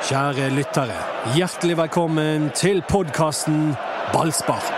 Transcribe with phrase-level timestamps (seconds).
[0.00, 0.96] Kjære lyttere,
[1.36, 3.74] hjertelig velkommen til podkasten
[4.14, 4.70] Ballspark.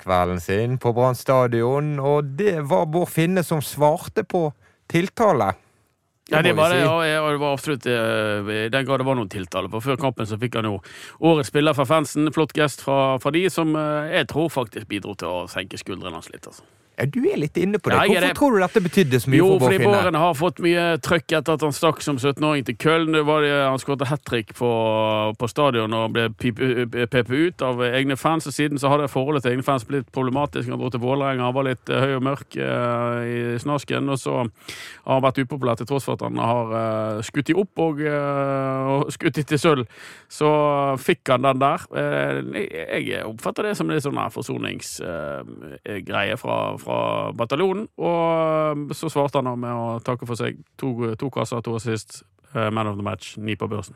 [0.00, 4.46] Kvelden sin på Brann stadion, og det var Bård Finne som svarte på
[4.90, 5.52] tiltale.
[6.30, 9.16] Ja, det var det, og jeg- det var absolutt eh, i den grad det var
[9.16, 9.68] noen tiltale.
[9.68, 10.76] For før kampen så fikk han jo
[11.20, 12.30] årets spiller fra fansen.
[12.32, 16.12] Flott gest fra, fra de, som eh, jeg tror faktisk bidro til å senke skuldrene
[16.14, 16.46] hans litt.
[16.46, 16.62] altså.
[17.00, 17.96] Ja, du er litt inne på det.
[17.96, 18.34] Ja, Hvorfor det.
[18.36, 19.92] tror du dette betydde så mye Jo, for Bård fordi Finne?
[19.96, 23.14] Båren har fått mye trøkk etter at han stakk som 17-åring til Köln.
[23.16, 24.68] Det var det, han skåret hat trick på,
[25.40, 28.44] på stadion og ble pepet ut av egne fans.
[28.50, 30.68] Og siden så har det forholdet til egne fans blitt problematisk.
[30.68, 34.04] Han dro til Vålerenga, han var litt eh, høy og mørk eh, i snasken.
[34.12, 37.56] Og så har han vært upopulær til tross for at han har eh, skutt i
[37.64, 39.88] opp og, eh, og skutt i til sølv.
[40.28, 40.52] Så
[41.00, 41.80] fikk han den der.
[41.96, 42.44] Eh,
[43.00, 46.89] jeg oppfatter det som en sånn forsoningsgreie fra, fra
[47.36, 47.86] bataljonen.
[47.98, 50.58] Og så svarte han med å takke for seg.
[50.82, 52.22] To, to kasser, to assist.
[52.54, 53.94] eh, Man of the match, ni på børsen.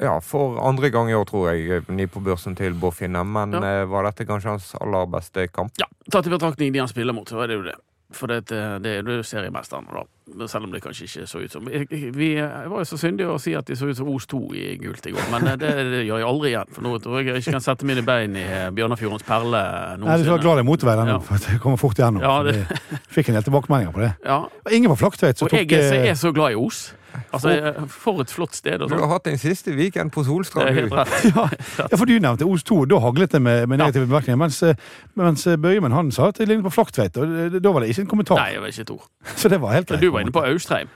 [0.00, 2.94] Ja, for andre gang i år, tror jeg, ni på børsen til Bård
[3.26, 3.82] Men Ja.
[3.82, 5.72] eh, var dette kanskje hans aller beste kamp?
[5.78, 7.76] Ja, Tatt i betraktning de han spiller mot, så er det jo det.
[8.12, 10.02] For det, det er jo seriemesteren, da.
[10.48, 13.52] Selv om det kanskje ikke så ut som Vi var jo så syndige å si
[13.58, 16.22] at de så ut som Os 2 i gult i går, men det, det gjør
[16.22, 16.70] jeg aldri igjen.
[16.72, 18.44] For nå tror jeg jeg ikke kan sette mine bein i
[18.76, 19.62] Bjørnafjordens perle
[19.98, 21.20] Nei, du skal være glad det er motorvei der nå, Ja.
[21.26, 22.22] for det kommer fort igjennom.
[22.22, 24.12] Ja, det- fikk en del tilbakemeldinger på det.
[24.24, 26.60] Ja, Og Ingen var Flaktveit som og jeg er, så, eh, er så glad i
[26.62, 26.94] Os.
[27.32, 27.52] Altså,
[27.88, 28.82] For et flott sted.
[28.82, 30.68] og Du har hatt en siste weekend på Det Solstrand.
[30.68, 31.12] er helt rett.
[31.28, 31.48] ja,
[31.78, 34.40] ja, for du nevnte Os 2, og da haglet det med, med negative bemerkninger.
[34.40, 34.74] Mens, eh,
[35.14, 38.06] mens eh, Bøyemen han sa at det lignet på Flaktveit, og da var det ikke
[38.06, 38.40] en kommentar.
[38.42, 39.06] Nei, det var ikke et ord.
[39.40, 40.00] Så det var helt greit.
[40.02, 40.88] Du var inne på Austreim.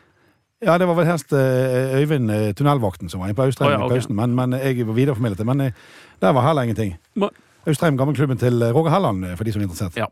[0.64, 3.72] Ja, det var vel helst eh, Øyvind, eh, tunnelvakten, som var inne på Austreim oh,
[3.74, 3.96] ja, okay.
[3.96, 4.16] i pausen.
[4.16, 5.46] Men, men jeg var videreformidlet det.
[5.46, 5.72] Men eh,
[6.22, 6.94] der var heller ingenting.
[7.66, 9.98] Austreim, gammelklubben til eh, Roger Helland, eh, for de som er interessert.
[10.00, 10.06] Ja.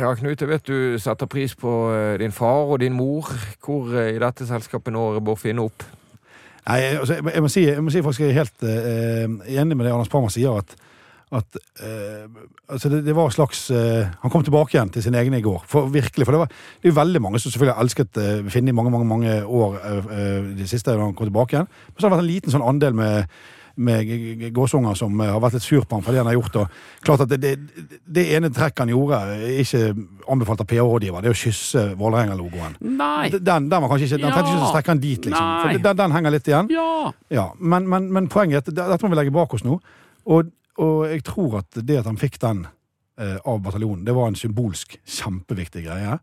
[0.00, 3.26] Ja, Knut, jeg vet du setter pris på eh, din far og din mor.
[3.60, 5.84] Hvor eh, i dette selskapet når Bård Finne opp?
[6.64, 9.84] Nei, altså, jeg, må si, jeg må si faktisk jeg er helt eh, enig med
[9.84, 10.72] det Anders Parma sier, at,
[11.36, 12.24] at eh,
[12.70, 15.68] altså det, det var slags eh, Han kom tilbake igjen til sine egne i går.
[15.68, 18.50] For virkelig, for det, var, det er jo veldig mange som selvfølgelig har elsket uh,
[18.56, 21.68] Finne i mange mange, mange år eh, eh, de siste da han kom tilbake igjen.
[21.68, 23.40] Men så har det vært en liten sånn andel med
[23.80, 26.56] med gåsunger som eh, har vært litt sur på ham for det han har gjort.
[26.60, 29.82] Og klart at det, det, det ene trekket han gjorde, er ikke
[30.34, 31.24] anbefalt av PR-rådgiver.
[31.24, 32.76] Det er å kysse Vålerenga-logoen.
[32.80, 34.72] Den, den var kanskje ikke, den trengte ikke å Ja.
[34.74, 35.52] strekke han dit, liksom.
[35.62, 36.70] For den, den henger litt igjen.
[36.74, 37.12] Ja!
[37.32, 39.78] Ja, men, men, men poenget er at dette må vi legge bak oss nå.
[40.30, 42.66] Og, og jeg tror at det at han fikk den
[43.20, 46.18] eh, av bataljonen, det var en symbolsk kjempeviktig greie.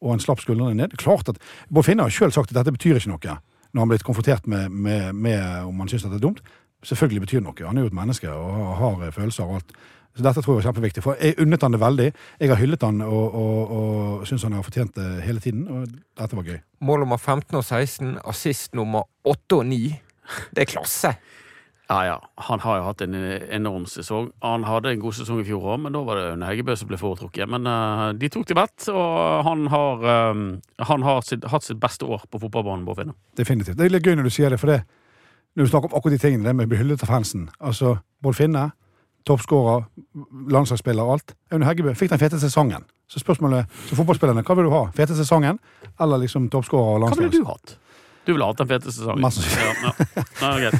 [0.00, 0.94] Og han slapp skuldrene ned.
[0.96, 3.38] Klart at Bård Finne har selv sagt at dette betyr ikke noe
[3.70, 6.40] når han blitt konfrontert med, med, med om han syns det er dumt.
[6.82, 7.56] Selvfølgelig betyr noe.
[7.66, 9.74] Han er jo et menneske og har, eh, følelser og alt.
[10.16, 11.02] Så dette tror jeg var kjempeviktig.
[11.04, 12.12] For jeg unnet han det veldig.
[12.40, 15.68] Jeg har hyllet han og, og, og syns han har fortjent det hele tiden.
[15.68, 16.58] Og dette var gøy.
[16.80, 19.84] Mål nummer 15 og 16, assist nummer 8 og 9.
[20.56, 21.14] Det er klasse.
[21.90, 22.18] Ja, ja.
[22.46, 23.14] Han har jo hatt en
[23.50, 24.28] enorm sesong.
[24.46, 26.90] Han hadde en god sesong i fjor òg, men da var det Aune Heggebø som
[26.90, 27.50] ble foretrukket.
[27.50, 30.44] Men uh, de tok til vett, og han har, um,
[30.86, 33.16] han har sitt, hatt sitt beste år på fotballbanen, Bård Finne.
[33.38, 33.78] Definitivt.
[33.78, 34.84] Det er litt gøy når du sier det, for det
[35.56, 37.48] når du snakker om akkurat de tingene, det med å bli hyllet av fansen.
[37.58, 38.70] Altså, Bård Finne,
[39.28, 39.84] toppskårer,
[40.50, 41.34] landslagsspiller og alt.
[41.52, 42.86] Aune Heggebø fikk den fete sesongen.
[43.10, 44.84] Så spørsmålet til fotballspillerne, hva vil du ha?
[44.96, 45.58] Fete sesongen,
[46.00, 47.76] eller liksom toppskårer og Hva ville du hatt?
[48.26, 49.22] Du ville hatt den fete sesongen.
[49.24, 49.42] Masse.
[49.58, 50.24] Ja, ja.
[50.40, 50.78] Nei, greit.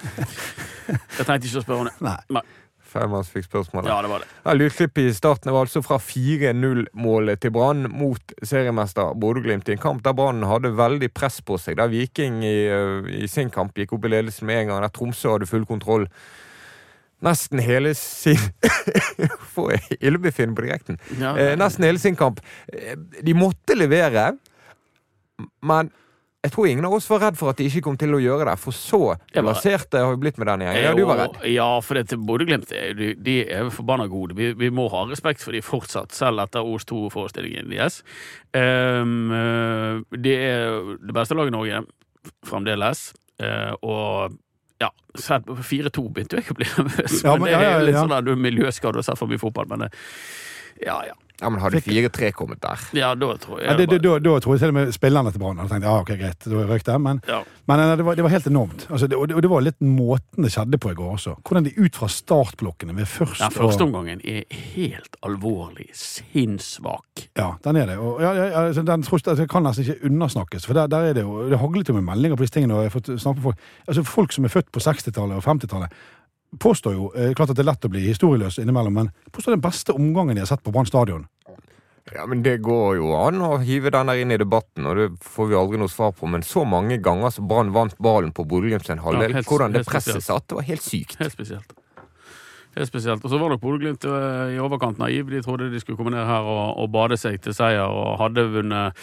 [0.90, 1.94] Jeg trengte ikke å spørre om det.
[2.34, 2.42] Nei.
[2.90, 3.88] Feimanns fikk spørsmålet.
[3.92, 4.28] Ja, det var det.
[4.44, 9.82] Ja, Lydklippet i starten var altså fra 4-0-målet til Brann mot seriemester Bodø-Glimt i en
[9.82, 11.78] kamp der Brann hadde veldig press på seg.
[11.80, 14.94] Der Viking i, øh, i sin kamp gikk opp i ledelsen med en gang, der
[14.94, 16.08] Tromsø hadde full kontroll.
[17.20, 18.38] Nesten hele sin
[19.54, 20.96] Får illebefinnende på direkten.
[21.20, 22.40] Ja, Eh, nesten hele sin kamp.
[22.72, 24.30] Eh, De måtte levere,
[25.62, 25.90] men
[26.40, 28.46] jeg tror ingen av oss var redd for at de ikke kom til å gjøre
[28.48, 28.54] det.
[28.62, 29.00] For så
[29.34, 30.84] Jeg det har vi blitt med denne gjengen.
[30.86, 31.34] Ja, du var redd.
[31.52, 34.34] Ja, for det til Bodø-Glimt er- de, de er forbanna gode.
[34.38, 38.00] Vi, vi må ha respekt for de fortsatt, selv etter Os 2-forestillingen deres.
[38.56, 39.28] Um,
[40.10, 41.82] de det er det beste laget i Norge,
[42.48, 43.12] fremdeles.
[43.42, 44.38] uh, og
[44.80, 44.88] ja,
[45.20, 47.20] sett på 4-2 begynte jeg ikke å bli nervøs.
[47.22, 48.04] Ja, men, men- det ja, er ja, jo litt ja.
[48.06, 49.68] sånn at du er miljøskade og har sett for mye fotball.
[49.68, 49.90] Men det,
[50.86, 51.18] ja, ja.
[51.40, 54.30] Ja, men Hadde 4-3 kommet der Ja, da tror jeg Ja, det, det, bare- da,
[54.34, 56.64] da tror jeg til og med spillerne til Brann hadde tenkt ja, ok, greit, da
[56.68, 56.96] røyk det.
[57.00, 57.38] Men, Ja.
[57.68, 58.86] men eh, det, var, det var helt enormt.
[58.90, 61.36] Altså, det, og, det, var litt måten det skjedde på i går også.
[61.48, 64.44] Hvordan de ut fra startblokkene ved først Ja, Førsteomgangen er
[64.74, 67.26] helt alvorlig sinnssvak.
[67.36, 67.98] Ja, den er det.
[67.98, 70.66] Og, ja, ja, altså, den tror jeg- altså, kan nesten ikke undersnakkes.
[70.66, 72.74] For der, der er det jo Det haglet jo med meldinger på disse tingene.
[72.74, 73.58] Og jeg har fått snakke med folk
[73.88, 75.92] Altså folk som er født på 60-tallet og 50-tallet,
[76.58, 79.62] påstår jo eh, Klart at det er lett å bli historieløs innimellom, men påstår den
[79.64, 81.26] beste omgangen de har sett på Brann stadion.
[82.14, 85.04] Ja, men Det går jo an å hive den der inn i debatten, og det
[85.22, 86.26] får vi aldri noe svar på.
[86.26, 89.72] Men så mange ganger som Brann vant ballen på Bodø-Glimt sin halvdel, Ja, helt- hvordan
[89.76, 91.18] det presset satt, det var helt sykt.
[91.20, 91.70] Helt spesielt.
[92.76, 93.24] Helt spesielt.
[93.24, 95.30] Og så var nok Bodø-Glimt eh, i overkant naiv.
[95.30, 98.48] De trodde de skulle komme ned her og, og bade seg til seier, og hadde
[98.56, 98.98] vunnet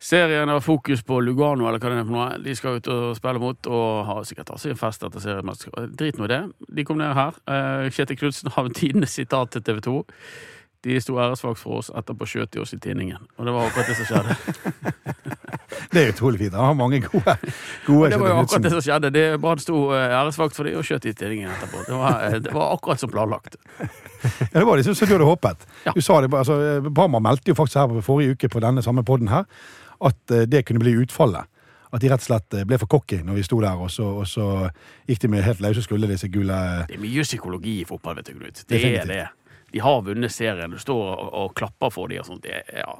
[0.00, 2.42] serien har fokus på Lugano, eller hva det er for noe.
[2.44, 5.96] De skal ut og spille mot, og har sikkert også en fest etter seriemesterskapet.
[5.98, 6.42] Drit nå i det.
[6.78, 7.40] De kom ned her.
[7.50, 9.96] Eh, Kjetil Knutsen har tidenes sitat til TV 2.
[10.86, 13.24] De sto æresvakt for oss, etterpå skjøt de oss i tinningen.
[13.36, 14.38] Og det var akkurat det som skjedde.
[15.92, 16.52] Det er utrolig fint.
[16.52, 17.34] Han har mange gode,
[17.86, 19.10] gode Det var jo akkurat det som skjedde.
[19.14, 21.84] Det Brann sto eh, æresvakt for de og skjøt i tinningen etterpå.
[21.86, 23.56] Det var, eh, det var akkurat som planlagt.
[24.18, 25.60] Ja, det var liksom som du hadde håpet.
[25.84, 25.92] Ja.
[25.94, 26.54] Du sa det, altså,
[26.90, 29.44] Parma meldte jo faktisk her på forrige uke på denne samme poden her,
[30.04, 31.48] at eh, det kunne bli utfallet.
[31.88, 34.06] At de rett og slett eh, ble for cocky når vi sto der, og så,
[34.22, 34.48] og så
[35.08, 36.58] gikk de med helt løse skulder, disse gule
[36.88, 38.64] Det er mye psykologi i fotball, vet du, Knut.
[38.68, 39.24] Det er det.
[39.72, 40.72] De har vunnet serien.
[40.72, 42.44] Du står og, og klapper for dem og sånt.
[42.44, 42.94] Det, ja,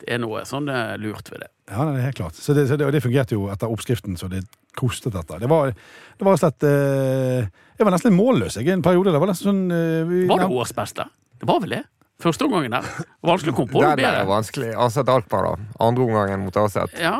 [0.00, 1.50] det er noe sånn eh, lurt ved det.
[1.70, 2.38] Ja, det er helt klart.
[2.38, 4.42] Så det, så det, og det fungerte jo etter oppskriften, så det
[4.78, 5.38] kostet dette.
[5.42, 7.46] Det var, det var slett eh,
[7.76, 9.12] Jeg var nesten litt målløs jeg, i en periode.
[9.14, 11.06] Det var nesten sånn eh, vi, Var det årsbeste?
[11.40, 11.84] Det var vel det?
[12.20, 12.86] Første omgangen der.
[13.24, 14.10] Vanskelig å komme på Det bedre.
[14.12, 14.70] Den er vanskelig.
[14.86, 15.70] Aset Alkmaar, da.
[15.86, 16.94] Andre omgangen mot Aset.
[17.00, 17.16] Ja,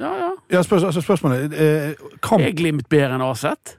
[0.00, 0.30] ja, ja.
[0.54, 1.92] Ja, spørs, altså spørsmålet eh,
[2.24, 3.76] kamp, Er Glimt bedre enn Aset?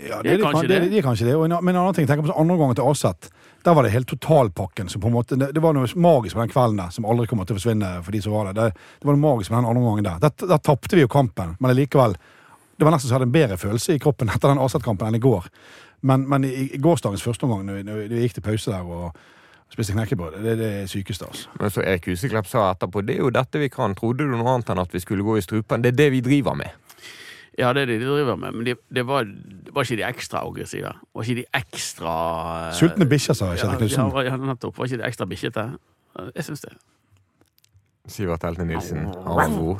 [0.00, 0.90] ja, det er det, kanskje det, det.
[0.90, 1.36] det er kanskje det.
[1.36, 3.30] Og en, men en annen ting, tenk på andre omgangen til Aset.
[3.64, 4.88] Der var det helt totalpakken.
[4.88, 7.26] som på en måte, det, det var noe magisk med den kvelden der, som aldri
[7.28, 8.56] kommer til å forsvinne for de som var der.
[8.56, 10.22] Det, det var noe magisk med den andre gangen der.
[10.24, 12.16] Der, der tapte vi jo kampen, men likevel
[12.80, 15.18] Det var nesten så jeg hadde en bedre følelse i kroppen etter den Aset-kampen enn
[15.18, 15.50] i går.
[16.08, 18.86] Men, men i, i gårsdagens første omgang, når vi, når vi gikk til pause der
[18.88, 19.18] og
[19.70, 21.48] spiste knekkebrød, det er det sykeste, altså.
[21.60, 23.94] Men så Erik Huseklepp sa etterpå det er jo dette vi kan.
[23.98, 25.84] Trodde du noe annet enn at vi skulle gå i strupen?
[25.84, 26.74] Det er det vi driver med.
[27.58, 30.06] Ja, det er det de driver med, men det de var, de var ikke de
[30.08, 30.92] ekstra aggressive.
[31.14, 32.12] Var ikke de ekstra
[32.68, 34.12] eh, Sultne bikkjer, sa Kjell Knutsen.
[34.14, 34.78] ja, ja, nettopp.
[34.78, 35.66] Var ikke de ekstra bikkjete?
[36.34, 36.72] Jeg syns det.
[38.10, 39.06] Sivert Helte Nilsen.
[39.26, 39.76] Arvo.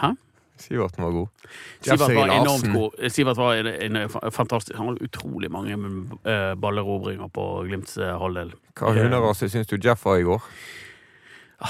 [0.00, 0.12] Hæ?
[0.60, 1.48] Siverten var god.
[1.80, 3.10] Sivert var enormt god.
[3.10, 8.52] Sivert var en, en fantastisk Han hadde utrolig mange uh, ballerobringer på Glimts eh, halvdel.
[8.78, 10.44] Hva hunderase syns du Jeff var i går?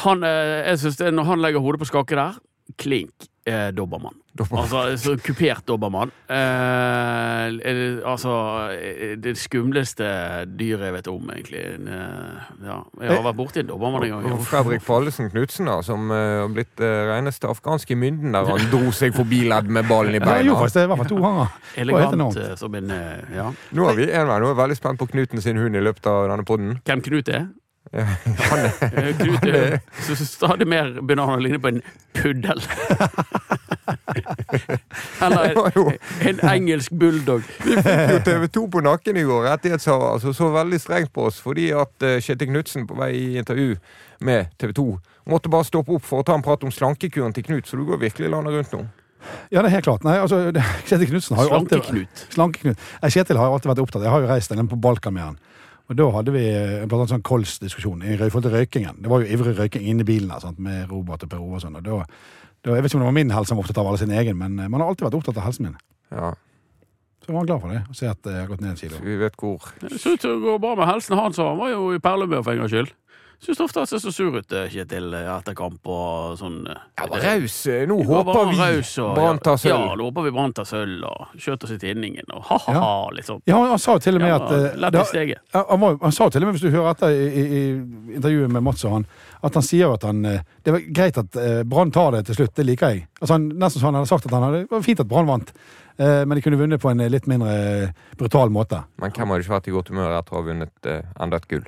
[0.05, 2.39] Han, eh, jeg synes det, Når han legger hodet på skakke der,
[2.79, 4.17] klink eh, dobbermann.
[4.41, 6.13] Altså kupert dobbermann.
[6.31, 7.73] Eh, det,
[8.07, 8.33] altså
[8.73, 10.07] eh, Det skumleste
[10.57, 11.65] dyret jeg vet om, egentlig.
[11.81, 14.29] Eh, ja, jeg har vært borti en dobbermann en gang.
[14.37, 18.67] Og Fredrik Fallesen Knutsen, da, som har har blitt uh, reneste afghanske mynden der han
[18.73, 20.57] dro seg forbi ledd med ballen i Ja, beina.
[20.59, 21.55] faktisk det var to ganger.
[21.77, 23.51] Elegant eh, som en eh, Ja.
[23.77, 25.83] Nå er vi en vei, nå er jeg veldig spent på Knuten sin hund i
[25.85, 26.79] løpet av denne podden.
[26.85, 27.49] Hvem Knut er?
[27.91, 31.81] Han er, Eh, Knut er så, så stadig mer begynner han å ligne på en
[32.15, 32.63] puddel.
[35.25, 35.99] Eller en,
[36.31, 37.43] en engelsk bulldog.
[37.65, 39.49] Vi fikk jo TV 2 på nakken i går.
[39.49, 43.27] Rettighetshaver altså, så veldig strengt på oss fordi at uh, Kjetil Knutsen på vei i
[43.41, 43.75] intervju
[44.27, 44.87] med TV 2
[45.31, 47.85] måtte bare stoppe opp for å ta en prat om slankekuren til Knut, så du
[47.87, 48.81] går virkelig landet rundt nå.
[49.53, 50.05] Ja, det er helt klart.
[50.07, 50.49] Nei, altså,
[50.89, 52.83] Kjetil Knutsen har jo alltid Slankeknut.
[53.03, 54.07] Nei, Kjetil har jo alltid vært opptatt.
[54.07, 55.39] Jeg har jo reist den på Balkan med han.
[55.91, 59.01] Og da hadde vi en blant annet sånn kols-diskusjon i forhold til røykingen.
[59.03, 60.61] Det var jo ivrig røyking inne i bilen sant?
[60.63, 61.81] med Robert og Per Ove og sånn.
[61.81, 61.97] Og da,
[62.63, 64.15] da, jeg vet ikke om det var min helse han var opptatt av, eller sin
[64.15, 65.75] egen, men eh, man har alltid vært opptatt av helsen min.
[66.15, 66.31] Ja,
[67.21, 69.03] Så jeg var glad for det, å se at jeg har gått ned en kilo.
[69.03, 71.43] vi vet hvor Det ser ut til å gå bra med helsen hans.
[71.43, 72.95] Han var jo i perlemør for en gangs skyld.
[73.41, 76.59] Syns ofte han ser så sur ut, eh, Kjetil, eh, etter kamp og sånn.
[76.69, 77.55] eh, Ja, var raus.
[77.89, 79.73] Nå håper vi Brann tar sølv.
[79.73, 83.41] Ja, nå håper vi Brann tar sølv og skjøt oss i tinningen og ha-ha-ha, liksom.
[83.49, 85.41] Ja, han, sa jo til og med at lett i steget.
[85.55, 87.65] Han, sa jo til og med, hvis du hører etter i,
[88.19, 89.09] intervjuet med Mats og han,
[89.43, 92.67] at han sier at han Det var greit at Brann tar det til slutt, det
[92.69, 93.07] liker jeg.
[93.23, 95.27] Altså han, Nesten så han hadde sagt at han hadde, det var fint at Brann
[95.27, 95.53] vant,
[95.97, 98.85] eh, men de kunne vunnet på en litt mindre brutal måte.
[99.01, 101.65] Men hvem hadde ikke vært i godt humør etter å ha vunnet enda et gull?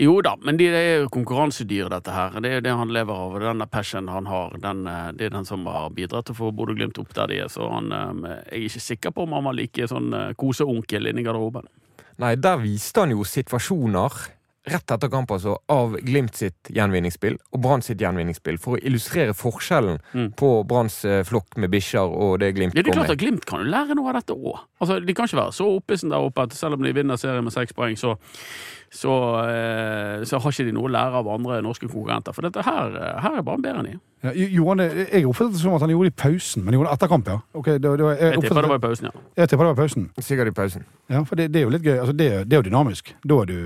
[0.00, 2.38] Jo da, men det er jo konkurransedyr, dette her.
[2.40, 3.34] Det er jo det han lever av.
[3.36, 6.38] og Denne passion han har, den, eh, det er den som har bidratt til å
[6.38, 7.50] få Bodø-Glimt opp der de er.
[7.52, 11.10] Så han, eh, jeg er ikke sikker på om han var like sånn eh, koseonkel
[11.10, 11.68] inni garderoben.
[12.18, 14.16] Nei, der viste han jo situasjoner
[14.64, 19.34] rett etter kamp altså, av Glimt sitt gjenvinningsspill og Brann sitt gjenvinningsspill, for å illustrere
[19.34, 20.28] forskjellen Mm.
[20.38, 23.18] på Branns eh, flokk med bikkjer og det Glimt kommer Ja, det er klart at
[23.18, 24.60] Glimt kan jo lære noe av dette òg.
[24.80, 27.42] Altså, de kan ikke være så oppesen der oppe at selv om de vinner serien
[27.42, 28.14] med seks poeng, så,
[28.92, 29.12] så,
[29.48, 32.34] eh, så har ikke de noe å lære av andre norske konkurrenter.
[32.36, 33.98] For dette her, eh, her er Brann bedre enn de.
[34.22, 36.94] Ja, Johan, jeg oppfattet det som at han gjorde det i pausen, men gjorde det
[37.00, 37.40] etter kamp, ja.
[37.58, 39.20] Okay, det, det, jeg, Jeg tipper det var i pausen, ja.
[39.42, 40.10] jeg tipper det var i pausen.
[40.22, 40.84] Sikkert i pausen.
[41.10, 41.98] Ja, for det, det er jo litt gøy.
[41.98, 43.14] Altså, det, det er jo dynamisk.
[43.26, 43.58] Da er du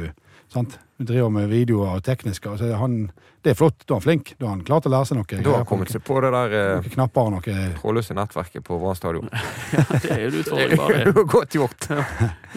[0.49, 0.79] sant?
[0.99, 2.49] Driver med videoer og tekniske.
[2.49, 3.11] Altså, han,
[3.45, 3.83] det er flott.
[3.85, 4.31] Da er han flink.
[4.41, 5.27] Da er han klar til å lære seg noe.
[5.29, 8.79] Da har han kommet seg på det der eh, Noen knapper noe trådløse nettverket på
[8.81, 9.29] Brann stadion.
[10.03, 11.03] Det er jo en Det utfordring er bare.
[11.11, 11.89] jo godt gjort.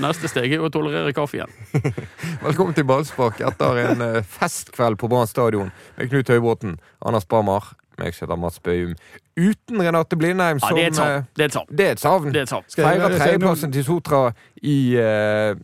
[0.05, 1.51] Neste steg er jo å tolerere kaffe igjen.
[2.47, 7.73] Velkommen til ballspark etter en eh, festkveld på Brann stadion med Knut Høybråten, Anders Barmar,
[7.99, 8.93] meg som heter Mats Bøyum,
[9.35, 11.03] uten Renate Blindheim, som savn.
[11.03, 11.67] eh, Det er et savn.
[11.75, 12.31] Det er et savn.
[12.31, 12.71] Det er et savn.
[12.79, 14.21] Feirer tredjeplassen til Sotra
[14.63, 15.59] i eh,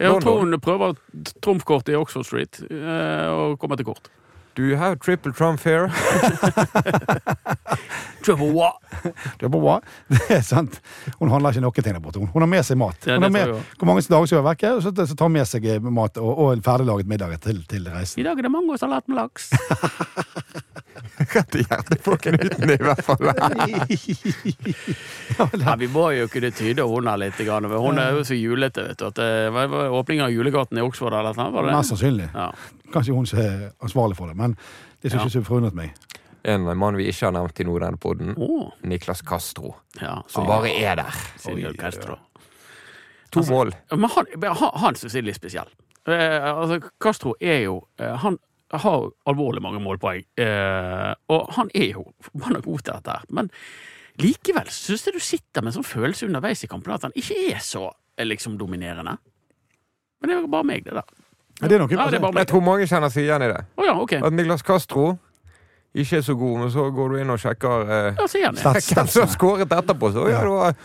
[0.00, 0.96] Jeg tror hun prøver
[1.44, 4.08] trumfkortet i Oxford Street eh, og kommer til kort.
[4.56, 5.88] Do you have triple trump here?
[8.22, 8.74] triple what?
[9.38, 9.84] Triple what?
[10.08, 10.80] Det er sant.
[11.20, 12.18] Hun handler ikke noen ting der borte.
[12.20, 12.98] Hun- har med seg mat.
[13.06, 15.36] Ja, Hun har med, hvor mange dager skal hun være vekke, så, så tar hun
[15.38, 18.20] med seg eh, mat og, og en ferdiglaget middag til, til reisen.
[18.20, 19.50] I dag er det mangosalat med laks.
[21.20, 23.26] Rett i hjertet på knuten, i hvert fall.
[25.60, 27.38] Ja, vi må jo kunne tyde henne litt.
[27.44, 28.86] Hun er jo så julete.
[28.90, 29.06] vet du.
[29.10, 29.68] At, eh, var
[30.00, 31.50] Åpningen av julegaten i Oxford eller noe?
[31.52, 31.70] sånt?
[31.70, 32.28] Mest sannsynlig.
[32.34, 32.50] Ja.
[32.92, 34.56] Kanskje hun som er ansvarlig for det, men
[35.02, 35.26] det synes Ja.
[35.28, 35.92] ikke så forundret meg.
[36.44, 38.34] En mann vi ikke har nevnt i noe denne podden.
[38.38, 38.70] oh.
[38.82, 39.74] Niklas Castro.
[40.00, 40.22] ja.
[40.26, 41.14] Som bare er der.
[41.52, 42.16] Oi, Castro.
[43.32, 43.72] To mål.
[43.92, 45.68] Men han, men han, han synes jeg er litt spesiell.
[46.08, 48.38] Eh, altså, Castro er jo eh, Han
[48.72, 53.24] har alvorlig mange målpoeng, eh, og han er jo forbanna god til dette her.
[53.30, 53.50] Men
[54.22, 57.36] likevel syns jeg du sitter med en sånn følelse underveis i kampen at han ikke
[57.52, 59.16] er så eh, liksom dominerende.
[60.20, 61.19] Men det er jo bare meg, det der.
[61.60, 63.50] Ja, det er noe, Ja, det er bare Jeg tror mange kjenner seg igjen i
[63.52, 63.64] det.
[63.76, 64.12] Oh, ja, OK.
[64.20, 65.18] At Niklas Castro
[65.90, 69.24] ikke er så god, men så går du inn og sjekker eh, Ja, hvem som
[69.24, 70.12] har skåret etterpå.
[70.14, 70.76] Så ja, det var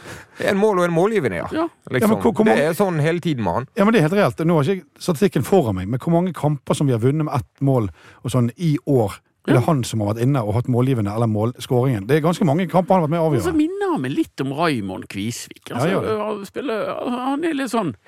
[0.49, 1.49] en mål og en målgivende, ja.
[1.53, 1.67] Ja.
[1.67, 2.09] Ja, Liksom.
[2.09, 3.67] men hvor- hvor det er sånn hele tiden med han.
[3.77, 4.41] Ja, men det er helt reelt.
[4.49, 7.23] Nå har ikke jeg statistikken foran meg, men hvor mange kamper som vi har vunnet
[7.23, 7.89] med ett mål
[8.25, 9.53] og sånn i år, ja.
[9.53, 12.07] Eller han som har vært inne og hatt målgivende eller målskåringen?
[12.07, 14.11] Det er ganske mange kamper han har vært med å Og så minner han meg
[14.17, 15.69] litt om Raymond Kvisvik.
[15.69, 16.95] Altså, Ja, han, spiller,
[17.29, 17.99] han er litt sånn eh,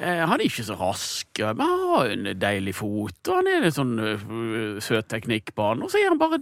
[0.00, 3.76] Han er ikke så rask, men han har en deilig fot, og han er litt
[3.76, 5.82] sånn øh, søt teknikk på han.
[5.84, 6.38] Og så er han bare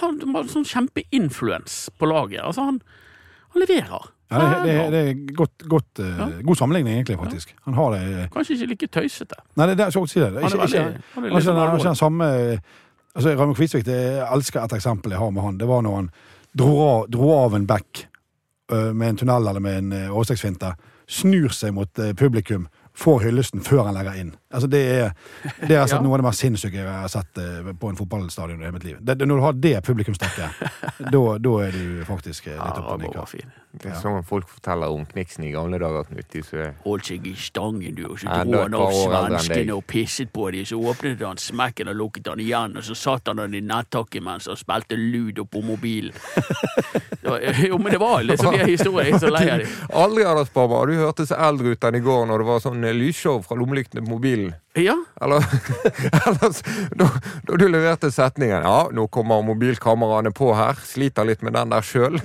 [0.00, 2.40] Han har sånn kjempeinfluens på laget.
[2.42, 2.80] Altså, han,
[3.54, 4.08] han leverer.
[4.28, 6.26] Ja, det, det, det er godt, godt, eh, Ja.
[6.44, 7.54] god sammenligning, egentlig, faktisk.
[7.64, 9.38] Han har det eh, Kanskje ikke like tøysete.
[9.56, 10.28] Nei, det, det er så godt å si det.
[10.32, 10.82] Han er Ikke, veldig- ikke,
[11.14, 12.28] han er han ikke han ikke den samme
[13.18, 15.56] Altså, Raymond Kvisvik, det, jeg elsker et eksempel jeg har med han.
[15.58, 16.10] Det var når han
[16.60, 16.74] dro
[17.10, 18.04] dro av en back
[18.68, 20.74] med en tunnel eller med en overstegsfinte,
[21.08, 22.66] snur seg mot eh, publikum,
[22.98, 24.32] får hyllesten før han legger inn.
[24.48, 25.10] Altså, det er,
[25.60, 26.02] det er altså Ja.
[26.02, 28.96] noe av det mest sinnssyke jeg har sett eh, på en fotballstadion i mitt liv.
[29.00, 30.62] Det, det, når du har det publikumstakket,
[31.14, 33.54] da, da er du faktisk litt Ja, det oppe og nikker.
[33.78, 36.38] Det er sånn folk forteller om Kniksen i gamle dager, Knut.
[36.86, 40.64] Holdt seg i stangen, du, og så dro han av svenskene og pisset på dem.
[40.66, 44.24] Så åpnet han smekken og lukket han igjen, og så satt han den i nettaket
[44.24, 46.16] mens han spilte ludo på mobilen.
[47.66, 49.08] Jo, men det var liksom de historiene.
[49.10, 49.72] Jeg er så lei av dem.
[50.00, 50.88] Aldri, Anders Barmer.
[50.88, 54.00] Du hørtes eldre ut enn i går når det var sånn eh, lysshow fra lommelyktene
[54.04, 54.37] på mobilen.
[54.38, 55.42] til Ja, Eller,
[56.26, 56.60] ellers,
[56.94, 57.08] da,
[57.48, 60.78] da du leverte setningen Ja, nå kommer mobilkameraene på her.
[60.86, 62.20] Sliter litt med den der sjøl.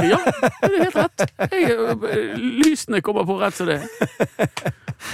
[0.00, 1.26] ja, det er helt rett.
[1.52, 3.80] Jeg, øh, lysene kommer på rett som det.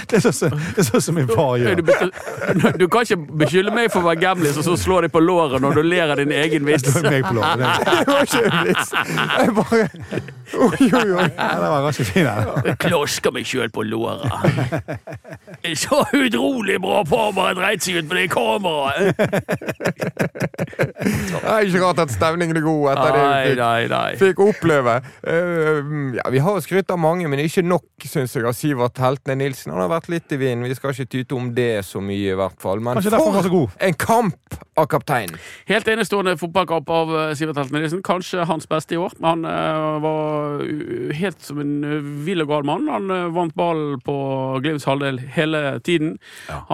[0.09, 2.71] Det er sånn som- det er sånn som min far Du, gjør.
[2.81, 5.61] du kan ikke beskylde meg for å være gamlis og så slå deg på låret
[5.61, 6.87] når du ler av din egen vits.
[7.05, 7.53] Det var.
[7.61, 7.69] Det,
[8.23, 8.89] ikke en vits.
[8.97, 9.83] Jeg bare
[10.55, 11.27] Oi, oi, oi.
[11.35, 12.27] det var ganske fint.
[12.65, 14.25] Jeg Klosker meg sjøl på låret.
[15.77, 19.15] Så utrolig bra Parma bare dreit seg ut på det kameraet!
[21.05, 24.09] Det er ikke rart at stemningen er god etter det vi fikk, nei, nei.
[24.19, 24.95] fikk oppleve.
[25.21, 29.37] Uh, ja, vi har skrytt av mange, men ikke nok, syns jeg, av Sivert Heltene
[29.43, 29.73] Nilsen.
[29.75, 30.65] Han har vært litt i vinden.
[30.65, 32.81] Vi skal ikke tyte om det så mye, i hvert fall.
[32.83, 35.37] Men for en kamp av kapteinen!
[35.69, 38.03] Helt enestående fotballkamp av eh, Sivert Heltene Nilsen.
[38.05, 39.13] Kanskje hans beste i år.
[39.23, 40.65] Han uh, var
[41.15, 41.75] helt som en
[42.25, 42.89] vill og gal mann.
[42.91, 44.17] Han uh, vant ballen på
[44.65, 46.15] Glimts halvdel hele tiden.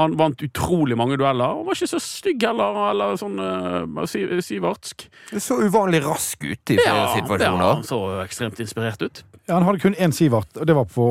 [0.02, 1.58] Han vant utrolig mange dueller.
[1.62, 5.08] og var ikke så stygg heller, eller sånn uh, sivartsk.
[5.32, 7.76] Det så uvanlig rask ut i flere Ja, situasjoner.
[7.76, 9.24] han så ekstremt inspirert ut.
[9.48, 11.04] Ja, han hadde kun én Sivert, og det var på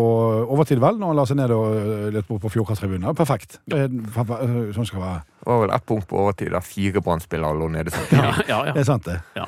[0.49, 3.09] overtid, vel, når han la seg ned og øh, løp bort på Fjordkrafttribunen.
[3.09, 3.59] Ja, Perfekt.
[3.69, 5.25] Det er øh, Sånn skal det være.
[5.41, 7.91] Det var vel ett punkt på overtid der fire Brann-spillere lå nede.
[8.15, 8.73] Ja, ja, ja.
[8.77, 9.19] Det er sant, det.
[9.37, 9.45] Ja.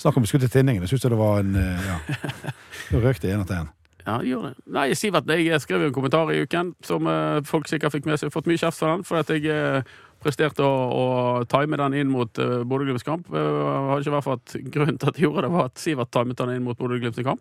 [0.00, 0.86] Snakk om å skutte tinningen.
[0.86, 1.98] Jeg syns det var en Ja.
[2.90, 3.68] Da røk det én etter én.
[4.10, 4.54] Ja, de gjør det.
[4.74, 8.18] Nei, Sivert, jeg skrev jo en kommentar i uken som eh, folk sikkert fikk med
[8.20, 8.32] seg.
[8.34, 11.04] Fått mye kjeft for den, for at jeg eh, presterte å, å
[11.48, 13.30] time den inn mot uh, Bodø-Glimts kamp.
[13.32, 13.38] Uh,
[13.88, 16.36] hadde ikke vært for at Grunnen til at jeg gjorde det, var at Sivert timet
[16.42, 17.40] den inn mot Bodø-Glimts kamp.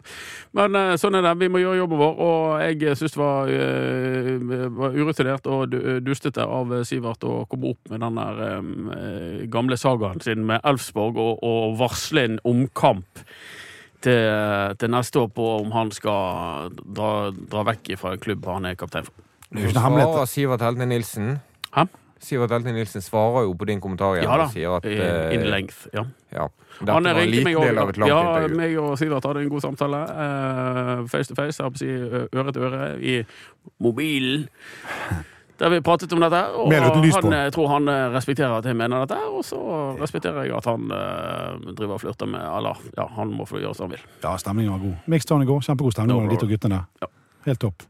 [0.55, 1.33] Men uh, sånn er det.
[1.41, 5.81] Vi må gjøre jobben vår, og jeg syns det var, uh, var urutinert og du-
[6.07, 11.19] dustete av Sivert å komme opp med den der eh, gamle sagaen sin med Elfsborg
[11.19, 13.25] og, og varsle en omkamp
[14.05, 18.69] til, til neste år på om han skal dra, dra vekk fra en klubb han
[18.69, 19.25] er kaptein for.
[19.49, 19.75] Hemmelighet.
[19.75, 21.39] Svarer Sivert Heltne Nilsen.
[21.75, 21.85] Hæ?
[22.19, 24.47] Sivert Heltne Nilsen svarer jo på din kommentar igjen Ja da.
[24.51, 25.87] sier at In eh, length.
[25.93, 26.03] Ja.
[26.35, 26.47] ja,
[26.89, 27.65] Han ringte meg og,
[28.07, 30.03] ja, meg og Sivert hadde en god samtale.
[30.11, 33.15] Uh, face to face, jeg holdt på å si øre til øre, i
[33.79, 34.47] mobilen.
[35.59, 36.39] Der vi pratet om dette.
[36.55, 39.59] Og han, jeg tror han eh, respekterer at jeg mener dette, og så
[39.99, 43.75] respekterer jeg at han uh, driver og flørter med Eller, ja, han må få gjøre
[43.75, 44.05] som han vil.
[44.23, 44.95] Ja, stemningen var god.
[45.11, 45.63] Mixed i går.
[45.67, 46.83] Kjempegod stemning No mellom de to guttene.
[47.03, 47.11] Ja.
[47.49, 47.83] Helt topp.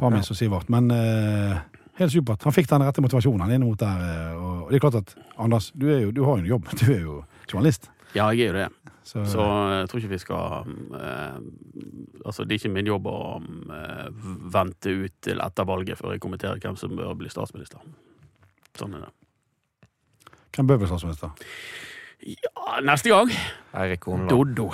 [0.00, 0.72] Pamis og Sivert.
[0.72, 1.60] Men uh,
[2.00, 2.44] helt supert.
[2.44, 4.02] Han fikk den rette motivasjonen han inn mot der.
[4.04, 6.68] eh, Og det er klart at Anders, du, er jo, du har jo en jobb.
[6.80, 7.90] Du er jo journalist.
[8.14, 8.85] Ja, jeg er jo det.
[9.06, 11.36] Så, Så jeg tror ikke vi skal eh,
[12.26, 14.08] Altså, det er ikke min jobb å eh,
[14.50, 17.84] vente ut til etter valget før jeg kommenterer hvem som bør bli statsminister.
[18.74, 19.12] Sånn er det.
[20.56, 21.30] hvem bør bli statsminister?
[22.24, 23.30] Ja, neste gang.
[24.30, 24.70] Doddo.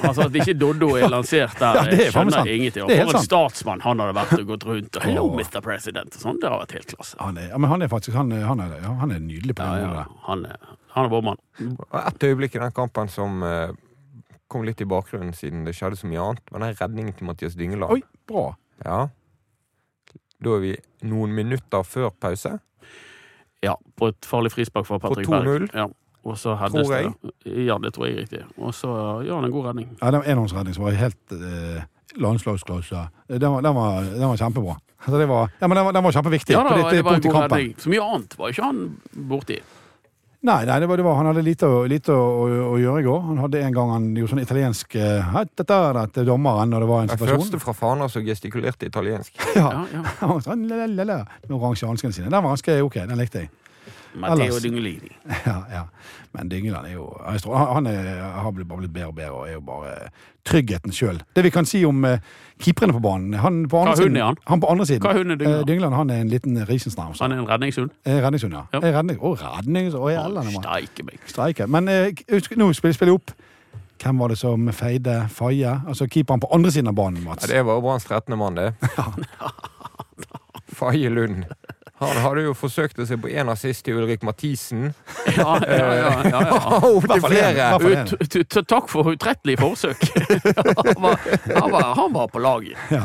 [0.00, 2.86] Altså At ikke Doddo er lansert der, Ja, det er skjønner jeg ingenting.
[2.86, 5.60] Og For en statsmann han hadde vært og gått rundt og 'Hello, Mr.
[5.64, 6.40] President' og sånn.
[6.40, 7.18] Det har vært helt klasse.
[7.20, 9.58] Han er, ja, men han er faktisk han er, han er, ja, han er nydelig
[9.58, 10.56] på den ja, han er,
[10.96, 11.44] han er vår mann.
[11.60, 13.76] Et øyeblikk i den kampen som eh,
[14.48, 17.54] kom litt i bakgrunnen siden det skjedde så mye annet, var den redningen til Mathias
[17.60, 17.92] Dyngeland.
[17.92, 18.48] Oi, bra.
[18.86, 19.00] Ja.
[20.40, 22.56] Da er vi noen minutter før pause.
[23.62, 25.68] Ja, på et farlig frispark fra Patrick 2-0.
[25.76, 25.90] Ja.
[26.24, 27.12] Og så hadde Tror det.
[27.12, 27.64] Stedet.
[27.66, 28.42] Ja, det tror jeg er riktig.
[28.60, 28.90] Og så
[29.24, 29.88] gjør han en god redning.
[30.02, 31.82] Ja, den enhåndsredning som var helt eh,
[32.20, 33.06] landslagsklasse.
[33.28, 34.76] Den var, den, var, den var kjempebra.
[35.00, 37.04] Altså, det var, ja, men den var, den var kjempeviktig Ja, da, på det, det
[37.06, 37.58] var en punktet i god kampen.
[37.58, 37.76] redning.
[37.80, 38.82] Så mye annet var ikke han
[39.30, 39.60] borti.
[40.40, 43.00] Nei, nei det var, det var, han hadde lite, å- lite å, å, å gjøre
[43.02, 43.18] i går.
[43.26, 45.34] Han hadde en gang han gjorde sånn italiensk eh,
[46.14, 47.40] til dommeren når det var en Den situasjon.
[47.44, 49.32] første fra Fana som gestikulerte italiensk.
[49.56, 50.04] Ja, Ja, ja.
[50.20, 52.28] Han var sånn, lalalala, med oransje hanskene sine.
[52.32, 53.50] Den var ganske ok, den likte jeg.
[54.14, 55.12] Matteo Dyngelini.
[55.46, 55.84] Ja, ja.
[56.32, 57.06] Men Dyngeland er jo
[57.50, 59.94] han er har blitt, bare blitt bedre og bedre og er jo bare
[60.46, 61.18] tryggheten sjøl.
[61.36, 62.22] Det vi kan si om uh,
[62.62, 64.40] keeperne på banen han på andre Hva hund siden, er han?
[64.46, 65.02] han på andre siden.
[65.06, 65.60] Hva hund er Dyngeland?
[65.60, 67.14] Eh, Dyngeland han er en liten risensnarm.
[67.20, 67.90] Han er en redningshund.
[68.04, 68.64] Eh, Redningshund, ja.
[68.72, 68.82] Ja.
[68.82, 70.62] Eh, Redning, å, redning, å, mann.
[70.62, 71.22] Steike meg.
[71.26, 71.66] Streike.
[71.66, 73.34] Men uh, nå spiller vi opp.
[74.00, 75.74] Hvem var det som feide Faye?
[75.88, 77.44] Altså keeperen på andre siden av banen, Mats.
[77.44, 78.38] Ja, det var jo Branns 13.
[78.38, 78.72] mann, det.
[80.80, 81.44] Faye Lund.
[82.00, 84.90] Han hadde jo forsøkt å se på en assist til Ulrik Mathisen.
[85.36, 86.12] Ja, ja, ja.
[86.26, 86.80] ja, ja.
[87.14, 87.66] Til flere!
[88.66, 90.00] Takk for utrettelig forsøk.
[90.84, 91.18] han, var,
[91.54, 92.78] han, var, han var på laget.
[92.90, 93.04] Ja.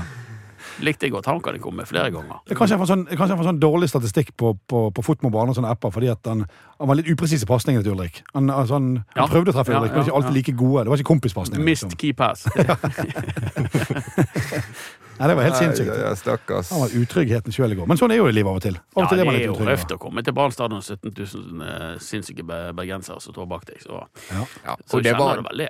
[0.84, 1.28] Likte jeg godt.
[1.32, 2.42] Han kan jeg komme med flere ganger.
[2.44, 5.38] Det er Kanskje han får sånn, kanskje får sånn dårlig statistikk på, på, på fotmob
[5.40, 6.42] og sånne apper fordi at han,
[6.82, 8.20] han var litt upresis i pasningene til Ulrik.
[8.34, 9.28] Han, altså han, han Ja.
[9.32, 10.38] prøvde å treffe Ja, Ulrik, men ja, ikke alltid ja.
[10.42, 10.84] like gode.
[10.84, 11.64] Det var ikke kompispasninger.
[11.64, 12.00] Mist Liksom.
[12.02, 12.44] key pass.
[15.20, 15.92] Nei, det var helt sinnssykt.
[15.92, 16.72] ja, ja, Stakkars.
[16.76, 17.88] Han var utryggheten sjøl i går.
[17.88, 18.76] Men sånn er jo livet av og til.
[18.76, 20.84] Av Ja, og til det er man er jo røft å komme til Brann stadion
[20.84, 23.80] 17 000 eh, sinnssyke bergensere som står bak deg.
[23.86, 24.44] Så, Ja.
[24.66, 25.70] Ja, så og det var, det veldig.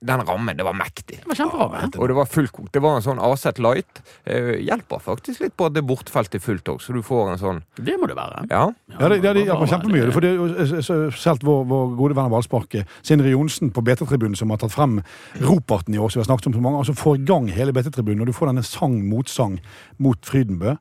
[0.00, 1.20] Den rammen, det var mektig.
[1.22, 1.82] Det var kjempevarme.
[1.98, 2.72] Og det var fullkokt.
[2.74, 4.02] Det var en sånn Aset Light.
[4.24, 7.40] Eh, hjelper faktisk litt på at det bortfelt er fullt òg, så du får en
[7.42, 8.44] sånn Det må det være.
[8.50, 8.64] Ja.
[8.94, 10.10] Ja, det, det, det hjelper kjempemye.
[10.14, 14.36] For det er eh, spesielt vår, vår gode venn av ballsparket, Sindre Johnsen på BT-tribunen,
[14.38, 15.00] som har tatt frem
[15.42, 17.74] Roparten i år, som vi har snakket om så mange, altså får i gang hele
[17.76, 19.58] BT-tribunen, og du får denne sang-motsang
[20.02, 20.76] mot Frydenbø.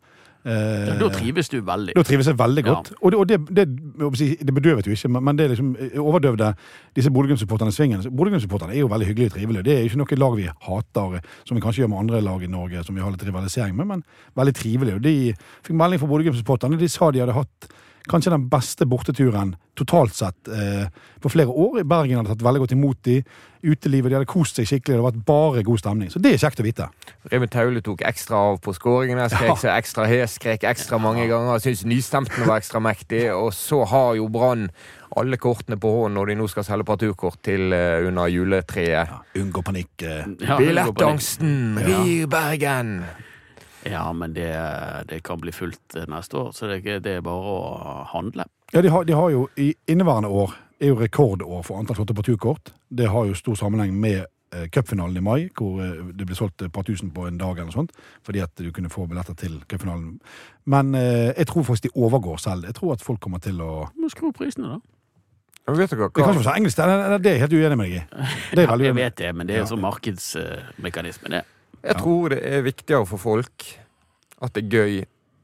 [0.48, 1.94] Eh, Ja, da trives du veldig.
[1.98, 2.74] Da trives jeg veldig Ja.
[2.74, 2.94] godt.
[3.02, 6.54] Og, det, og det, det, si, det bedøvet jo ikke, men- men det liksom overdøvde
[6.96, 8.02] disse Bodø-Glimt-supporterne svingen.
[8.16, 9.64] Bodø-Glimt-supporterne er jo veldig hyggelige og trivelige.
[9.64, 12.42] Det er jo ikke noe lag vi hater, som vi kanskje gjør med andre lag
[12.44, 14.04] i Norge, som vi har litt rivalisering med, men
[14.38, 14.96] veldig trivelige.
[14.96, 15.34] Og de
[15.68, 16.78] fikk melding fra Bodø-Glimt-supporterne.
[16.80, 17.68] De sa de hadde hatt
[18.10, 20.88] kanskje den beste borteturen totalt sett eh,
[21.22, 21.84] på flere år.
[21.88, 23.20] Bergen hadde tatt veldig godt imot de.
[23.68, 24.96] Utelivet, de hadde kost seg skikkelig.
[24.96, 26.12] Det hadde vært bare god stemning.
[26.14, 26.88] Så det er kjekt å vite.
[27.32, 29.28] Reven Taule tok ekstra av på skåringene.
[29.34, 31.62] Skrek seg ekstra hes, skrek ekstra mange ganger.
[31.64, 33.28] Syns nystemtene var ekstra mektig.
[33.36, 34.70] Og så har jo Brann
[35.18, 39.16] alle kortene på hånden når de nå skal selge parturkort til uh, under juletreet.
[39.40, 39.96] Unngå panikk.
[40.04, 40.36] Uh.
[40.42, 43.00] Ja, Billettangsten rir Bergen!
[43.86, 44.48] Ja, men det,
[45.10, 48.46] det kan bli fullt eh, neste år, så det, er det er bare å handle.
[48.74, 52.14] Ja, de har, de har jo i inneværende år er jo rekordår for antall solgte
[52.18, 52.74] parturkort.
[52.90, 56.62] Det har jo stor sammenheng med eh, cupfinalen i mai, hvor eh, det ble solgt
[56.66, 57.96] et par tusen på en dag eller noe sånt,
[58.28, 60.20] fordi at du kunne få billetter til cupfinalen.
[60.66, 62.66] Men eh, jeg tror faktisk de overgår selv.
[62.70, 64.82] Jeg tror at folk kommer til å Du må skru opp prisene, da.
[65.68, 66.28] Men vet dere Det hva?
[66.28, 68.04] ikke være så engelsk, det, det, det er jeg helt uenig med deg i.
[68.56, 69.70] Det er Ja, jeg vet det, men det er Ja.
[69.72, 71.42] sånn markedsmekanisme, det.
[71.84, 73.68] Jeg tror det er viktigere for folk
[74.44, 74.98] at det er gøy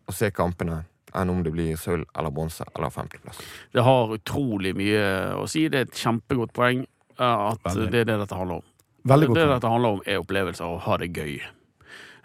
[0.09, 3.39] å se kampene, enn om det blir sølv eller bronse eller femteplass.
[3.73, 5.03] Det har utrolig mye
[5.37, 5.67] å si.
[5.69, 7.89] Det er et kjempegodt poeng eh, at Veldig.
[7.93, 8.69] det er det dette handler om.
[9.03, 9.37] Veldig godt.
[9.37, 9.53] det poeng.
[9.55, 11.37] dette handler om, er opplevelser og å ha det gøy.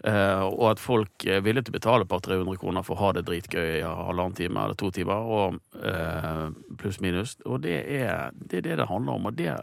[0.07, 3.01] Eh, og at folk er villige til å betale et par 300 kroner for å
[3.01, 6.45] ha det dritgøy i halvannen time eller to timer, og eh,
[6.79, 7.33] pluss minus.
[7.45, 9.57] Og det er, det er det det handler om, og det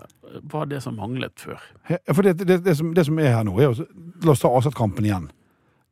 [0.51, 1.63] var det som manglet før.
[2.11, 3.87] For det, det, som, det som er her nå, er jo
[4.25, 5.29] La oss ta Asat-kampen igjen.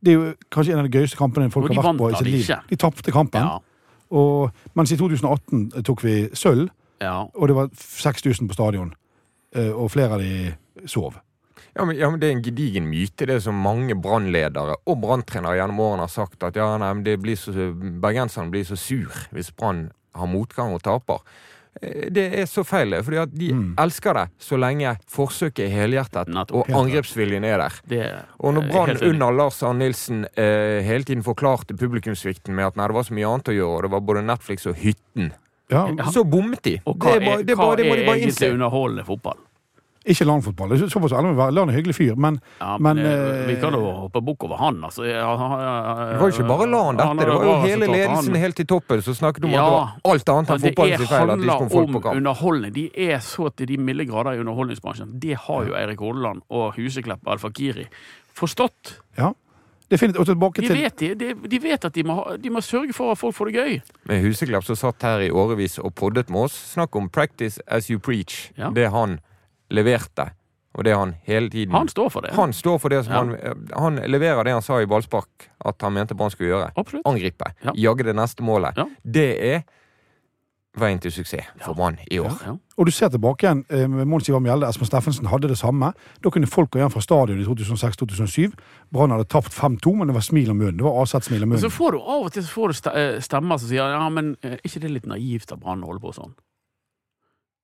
[0.03, 2.27] Det er jo kanskje en av de gøyeste kampene folk har vært på i sitt
[2.27, 2.41] liv.
[2.43, 2.60] ikke.
[2.69, 3.45] De tapte kampen.
[3.47, 3.60] Ja,
[4.13, 6.67] Og, mens i 2018 tok vi sølv,
[7.01, 7.21] ja.
[7.34, 8.91] og det var 6000 på stadion.
[9.56, 10.53] eh, Og flere av de
[10.86, 11.15] sov.
[11.75, 15.57] Ja men, ja, men Det er en gedigen myte, det som mange brannledere og branntrenere
[15.57, 16.43] gjennom årene har sagt.
[16.43, 17.51] At ja, nei, men det blir så,
[18.01, 21.23] bergenserne blir så sur hvis Brann har motgang og taper.
[21.81, 23.73] Eh, Det er så feil, det, fordi at de Mm.
[23.81, 27.73] elsker det så lenge forsøket er helhjertet og angrepsviljen er der.
[27.88, 32.65] Det er Og når Brann under Lars Arne Nilsen eh, hele tiden forklarte publikumssvikten med
[32.67, 34.75] at nei, det var så mye annet å gjøre, og det var både Netflix og
[34.75, 35.31] Hytten,
[35.71, 36.79] Ja, så bommet de.
[36.86, 38.53] Og hva det, er bare- det, er hva bare- det er bare egentlig innse.
[38.53, 39.38] underholdende fotball?
[40.05, 40.69] Ikke landfotball.
[40.69, 41.53] Det er Såpass ærlig må vi være.
[41.55, 44.43] Lan er en hyggelig fyr, men Ja, Men, men, eh, vi kan jo hoppe bukk
[44.43, 45.03] over han, altså.
[45.07, 47.19] Ja, han- han- Det var jo ikke bare LAN, dette.
[47.25, 49.63] Det var jo hele ledelsen helt til toppen som snakket om Ja.
[49.63, 49.71] at det
[50.03, 51.99] var alt annet enn det fotballen er, sin feil at det ikke kom folk handler
[51.99, 52.11] på kamp.
[52.11, 52.73] om underholdning.
[52.73, 55.19] De er så til de milde grader i underholdningsbransjen.
[55.19, 57.85] Det har jo Eirik Hordaland og Huseklepp og Al-Fakiri
[58.35, 58.99] forstått.
[59.17, 59.31] ja.
[59.91, 60.19] Definitivt.
[60.19, 63.11] Og tilbake De vet, de, de, de vet at de må, de må sørge for
[63.11, 63.81] at folk får det gøy.
[64.07, 66.73] Med Huseklepp som satt her i årevis og poddet med oss.
[66.73, 68.51] Snakk om 'practice as you preach'.
[68.57, 68.69] Ja.
[68.69, 69.19] Det han
[69.73, 70.29] leverte,
[70.73, 72.31] og det han hele tiden Han står for det.
[72.38, 73.19] Han står for det som Ja.
[73.21, 76.71] han Han leverer det han sa i ballspark at han mente Brann skulle gjøre.
[76.75, 77.05] Absolutt.
[77.05, 77.51] Angripe.
[77.63, 77.71] Ja.
[77.75, 78.73] Jage det neste målet.
[78.77, 78.86] Ja.
[79.05, 79.63] Det er
[80.73, 82.33] veien til suksess for Brann i år.
[82.47, 82.55] Ja.
[82.81, 85.91] Og du ser tilbake igjen eh, med Mons Ivar Mjelde, Espen Steffensen hadde det samme.
[86.23, 88.55] Da kunne folk gå hjem fra stadion i 2006-2007.
[88.91, 90.79] Brann hadde tapt 5-2, men det var smil om munnen.
[90.81, 93.19] Det var Aset-smil om Men så får du av og til så får du eh,
[93.21, 96.15] stemmer som sier ja, men er ikke det litt naivt av Brann å holde på
[96.17, 96.33] sånn?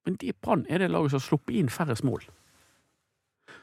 [0.10, 2.24] Men de Brann er det laget som har sluppet inn færrest mål.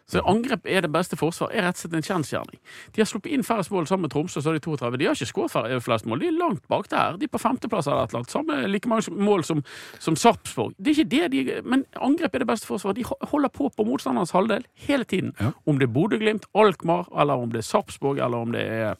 [0.07, 2.59] Så angrep er det beste forsvar, er rett og slett en kjensgjerning.
[2.95, 5.01] De har sluppet inn færrest mål sammen med Tromsø, så har de 32.
[5.01, 6.21] De har ikke skåret flest mål.
[6.23, 7.17] De er langt bak der.
[7.19, 8.35] De er på femteplass eller et eller annet.
[8.37, 9.65] Samme like mange mål som,
[9.99, 10.77] som Sarpsborg.
[10.79, 13.01] Det er ikke det de Men angrep er det beste forsvaret.
[13.01, 15.35] De holder på på motstanderens halvdel hele tiden.
[15.41, 15.51] Ja.
[15.67, 18.95] Om det er Bodø-Glimt, Alkmaar, eller om det er Sarpsborg, eller om det er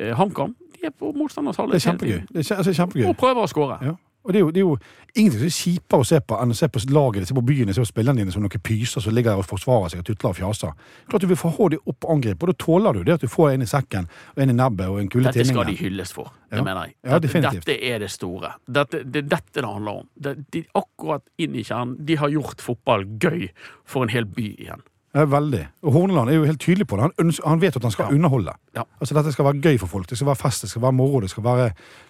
[0.00, 0.56] eh, HamKam.
[0.80, 1.76] De er på motstanderens halvdel.
[1.76, 2.20] Det er kjempegøy.
[2.32, 3.04] Det er, altså, kjempegøy.
[3.10, 3.78] Og prøver å skåre.
[3.84, 3.94] Ja.
[4.24, 4.76] Og det er, jo, det er jo
[5.18, 7.72] ingenting som er kjipere å se på enn å se på laget, se på byen,
[7.74, 10.30] se på spillerne dine som noen pyser som ligger der og forsvarer seg og tutler
[10.30, 10.76] og fjaser.
[11.10, 13.28] Klart du vil få dem opp og angripe, og da tåler du det at du
[13.32, 14.06] får en i sekken
[14.36, 16.30] og en i nebbet og en kule Dette skal de hylles for.
[16.52, 16.56] Ja.
[16.60, 16.94] Det mener jeg.
[17.08, 17.66] Ja, definitivt.
[17.66, 18.54] dette er det store.
[18.68, 20.08] Dette, det er dette det handler om.
[20.14, 21.96] Det, de, akkurat inn i kjernen.
[22.06, 23.48] De har gjort fotball gøy
[23.88, 24.86] for en hel by igjen.
[25.12, 25.64] Ja, veldig.
[25.84, 27.08] Og Horneland er jo helt tydelig på det.
[27.10, 28.14] Han, ønsker, han vet at han skal Ja.
[28.16, 28.54] underholde.
[28.78, 28.84] Ja.
[29.00, 30.06] Altså Dette skal være gøy for folk.
[30.08, 31.66] Det skal være fest, det skal være moro, det skal være,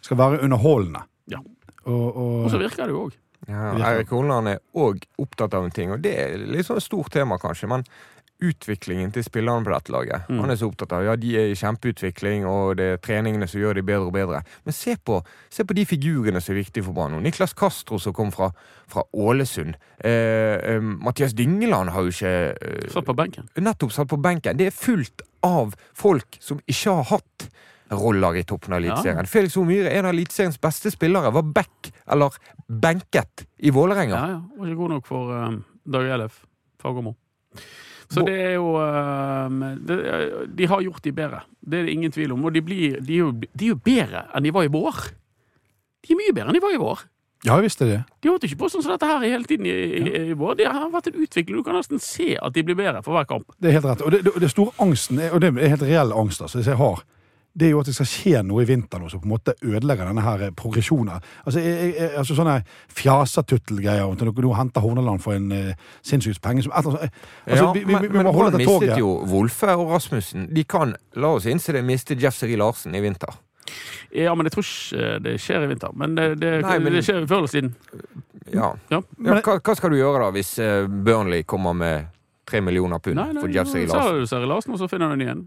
[0.06, 1.02] skal være underholdende.
[1.32, 1.40] Ja.
[1.84, 3.18] Og, og, Og så virker det jo òg.
[3.50, 3.72] Ja.
[3.90, 7.40] Eirik Horneland er òg opptatt av en ting, og det er litt sånn stort tema,
[7.42, 7.70] kanskje.
[7.70, 7.86] men
[8.42, 10.24] Utviklingen til spillerne på dette laget.
[10.26, 10.40] Mm.
[10.42, 13.60] Han er så opptatt av Ja, de er i kjempeutvikling, og det er treningene som
[13.60, 14.40] gjør de bedre og bedre.
[14.66, 15.20] Men se på,
[15.52, 17.14] se på de figurene som er viktige for Brann.
[17.22, 18.48] Niklas Castro som kom fra,
[18.90, 19.76] fra Ålesund.
[20.02, 23.46] Eh, eh, Mathias Dyngeland har jo ikke eh, Satt på benken.
[23.62, 24.58] nettopp satt på benken.
[24.58, 27.46] Det er fullt av folk som ikke har hatt
[27.98, 29.28] roller i toppen av Eliteserien.
[29.30, 32.34] Felix Omyhre, en av Eliteseriens beste spillere, var back, eller
[32.66, 34.16] benket, i Vålerenga.
[34.16, 34.42] Ja, ja.
[34.58, 35.54] Var ikke god nok for uh,
[35.96, 36.42] Dag Ellef
[36.82, 37.16] Fagermo.
[38.12, 38.74] Så det er jo
[39.88, 39.96] det,
[40.52, 41.38] De har gjort de bedre.
[41.60, 42.44] Det er det ingen tvil om.
[42.44, 45.00] Og de, blir, de, er jo, de er jo bedre enn de var i vår.
[46.02, 47.06] De er mye bedre enn de var i vår.
[47.42, 48.02] Ja, jeg visste det.
[48.22, 50.60] De holdt ikke på sånn som dette her hele tiden i, i, i vår.
[50.60, 51.58] Det har vært en utvikling.
[51.58, 53.48] Du kan nesten se at de blir bedre for hver kamp.
[53.58, 54.04] Det er helt rett.
[54.06, 56.70] Og det, det, det store angsten, er, og det er helt reell angst, altså, hvis
[56.70, 57.02] jeg har,
[57.54, 59.54] det er jo at det skal skje noe i vinter nå som på en måte
[59.60, 61.20] ødelegger denne her eh, progresjonen.
[61.44, 62.56] Altså, jeg, jeg, altså sånne
[62.96, 67.12] fjasatuttelgreier om at nå nå henter Horneland for en uh, sinnssykt penge som et eller.
[67.46, 68.66] Altså, ja, vi, vi, vi, vi men må holde toget.
[68.66, 70.48] Men mistet jo Wolfe og Rasmussen.
[70.54, 73.36] De kan, la oss innse det, miste Jeff Seri Larsen i vinter.
[74.12, 75.92] Ja, men jeg tror ikke det skjer i vinter.
[75.96, 77.74] Men det, det, Nei, men- det skjer før eller siden.
[78.52, 78.72] Ja.
[78.90, 79.00] Ja.
[79.22, 82.10] Ja, hva, hva skal du gjøre da hvis eh, Burnley kommer med
[82.48, 84.08] tre millioner pund Nei, nei, for Jeff Seri så Larsen?
[84.08, 85.44] har du Seri Larsen, og så finner du den igjen.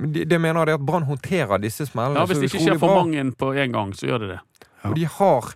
[0.00, 2.78] Men det, de mener jeg at Brann håndterer disse smellene Ja, Hvis det ikke skjer
[2.80, 4.40] for mange på en gang, så gjør det det.
[4.88, 5.50] Og de har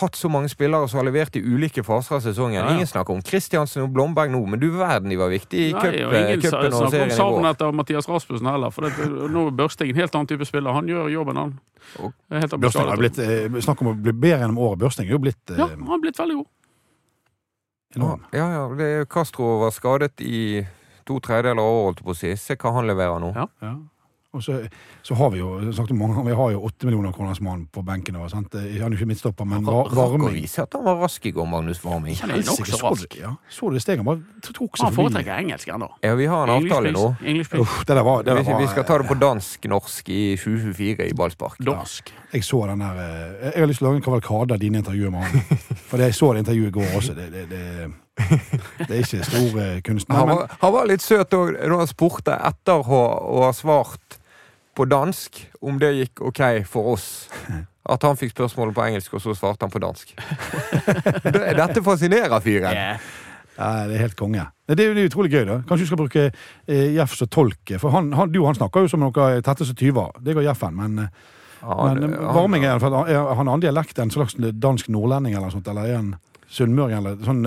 [0.00, 2.56] hatt så mange spillere som har levert i ulike faser av sesongen.
[2.58, 2.72] Ja, ja.
[2.74, 5.92] Ingen snakker om Kristiansen og Blomberg nå, men du verden de var viktige i cupen
[5.94, 8.72] cup- og ingen sa- cupen Ingen snakker om serien savnet etter Mathias Rasmussen heller.
[8.74, 10.72] For det, nå er Børsting en helt annen type spiller.
[10.74, 11.54] Han gjør jobben, han.
[11.94, 14.78] Det Børsting har blitt, eh, Snakk om å bli bedre gjennom året.
[14.82, 16.46] Børsting er jo blitt eh, Ja, han har blitt veldig god.
[17.96, 18.24] enorm.
[18.32, 20.66] Ja, ja, det, Castro var skadet i
[21.06, 22.32] to tredjedeler av året, holdt jeg på å si.
[22.40, 23.34] Se hva han leverer nå.
[23.36, 23.46] Ja.
[23.64, 23.76] Ja.
[24.36, 24.56] Og så,
[25.06, 27.80] så har vi jo sagt mange ganger, vi har jo åtte millioner kroners mann på
[27.86, 28.18] benken.
[28.28, 28.52] Sant?
[28.52, 31.24] Han er jo ikke midtstopper, men var, Rakk å Varming vise at han var rask
[31.24, 32.18] i går, Magnus Varming.
[32.20, 33.16] Han er nokså så rask.
[33.16, 34.02] Ja, så du det steget?
[34.04, 35.06] Han bare tok seg Han forbi.
[35.06, 35.88] foretrekker engelsk ennå.
[36.04, 37.06] Ja, vi har en avtale nå.
[37.62, 40.22] Uff, det der var, det der Vi, var vi skal ta det på dansk-norsk i
[40.42, 41.60] 2024 i ballspark.
[41.64, 42.12] Dorsk.
[42.36, 44.82] Jeg så den der eh, Jeg har lyst til å lage en kavalkade av dine
[44.84, 45.62] intervjuer med han.
[45.88, 47.16] For jeg så det intervjuet i går også.
[47.16, 47.62] Det, det, det,
[48.16, 50.16] det er ikke stor kunstner.
[50.16, 53.00] Han var, han var litt søt òg da han spurte etter å,
[53.44, 54.18] ha svart
[54.76, 57.06] på dansk om det gikk OK for oss.
[57.86, 60.10] At han fikk spørsmålet på engelsk, og så svarte han på dansk.
[61.60, 62.72] Dette fascinerer fyren.
[62.74, 62.98] Yeah.
[63.56, 64.48] ja, det er helt konge.
[64.66, 65.60] Det er jo utrolig gøy, da.
[65.68, 67.76] Kanskje du skal bruke eh, Jeff som tolk.
[67.78, 70.10] For han, han, du og han snakker jo som noen tette som tyver.
[70.20, 70.74] Det går Jeffen.
[70.76, 74.34] Men, ja, Han- men eh, Varming er, er han en annen dialekt enn en slags
[74.36, 75.70] dansk nordlending eller noe sånt?
[75.70, 76.12] Eller er han
[76.52, 77.44] sunnmøring eller sånn?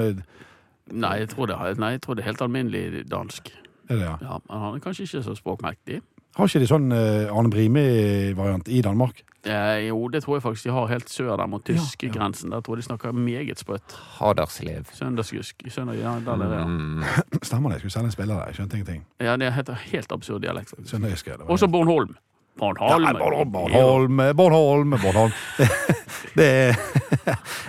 [0.92, 3.52] Nei, jeg tror det, nei, jeg tror det er helt alminnelig dansk.
[3.90, 4.16] Er det, ja?
[4.22, 6.02] Ja, men han er kanskje ikke så språkmektig.
[6.38, 9.24] Har ikke de sånn eh, Arne Brimi-variant i Danmark?
[9.48, 11.80] Eh, jo, det tror jeg faktisk de har helt sør der mot Ja, ja.
[11.82, 12.52] tyskegrensen.
[12.52, 13.96] Der tror jeg de snakker meget sprøtt.
[14.20, 14.86] Haderslev.
[14.94, 15.64] Søndagsgusk.
[15.72, 16.66] Søndag, ja, der er det, ja.
[16.68, 17.04] Mm.
[17.50, 17.80] Stemmer det?
[17.80, 18.46] Jeg skulle selge en spiller der.
[18.52, 19.06] Jeg skjønte ingenting.
[19.20, 20.70] ja, det heter helt absurd dialekt.
[20.76, 21.28] faktisk.
[21.28, 21.36] ja.
[21.48, 21.68] Også.
[21.68, 22.16] Bornholm.
[22.60, 23.04] Bornholm.
[23.08, 25.32] Ja, Bornholm, Bornholm, Bornholm, Bornholm.
[26.40, 26.76] Det er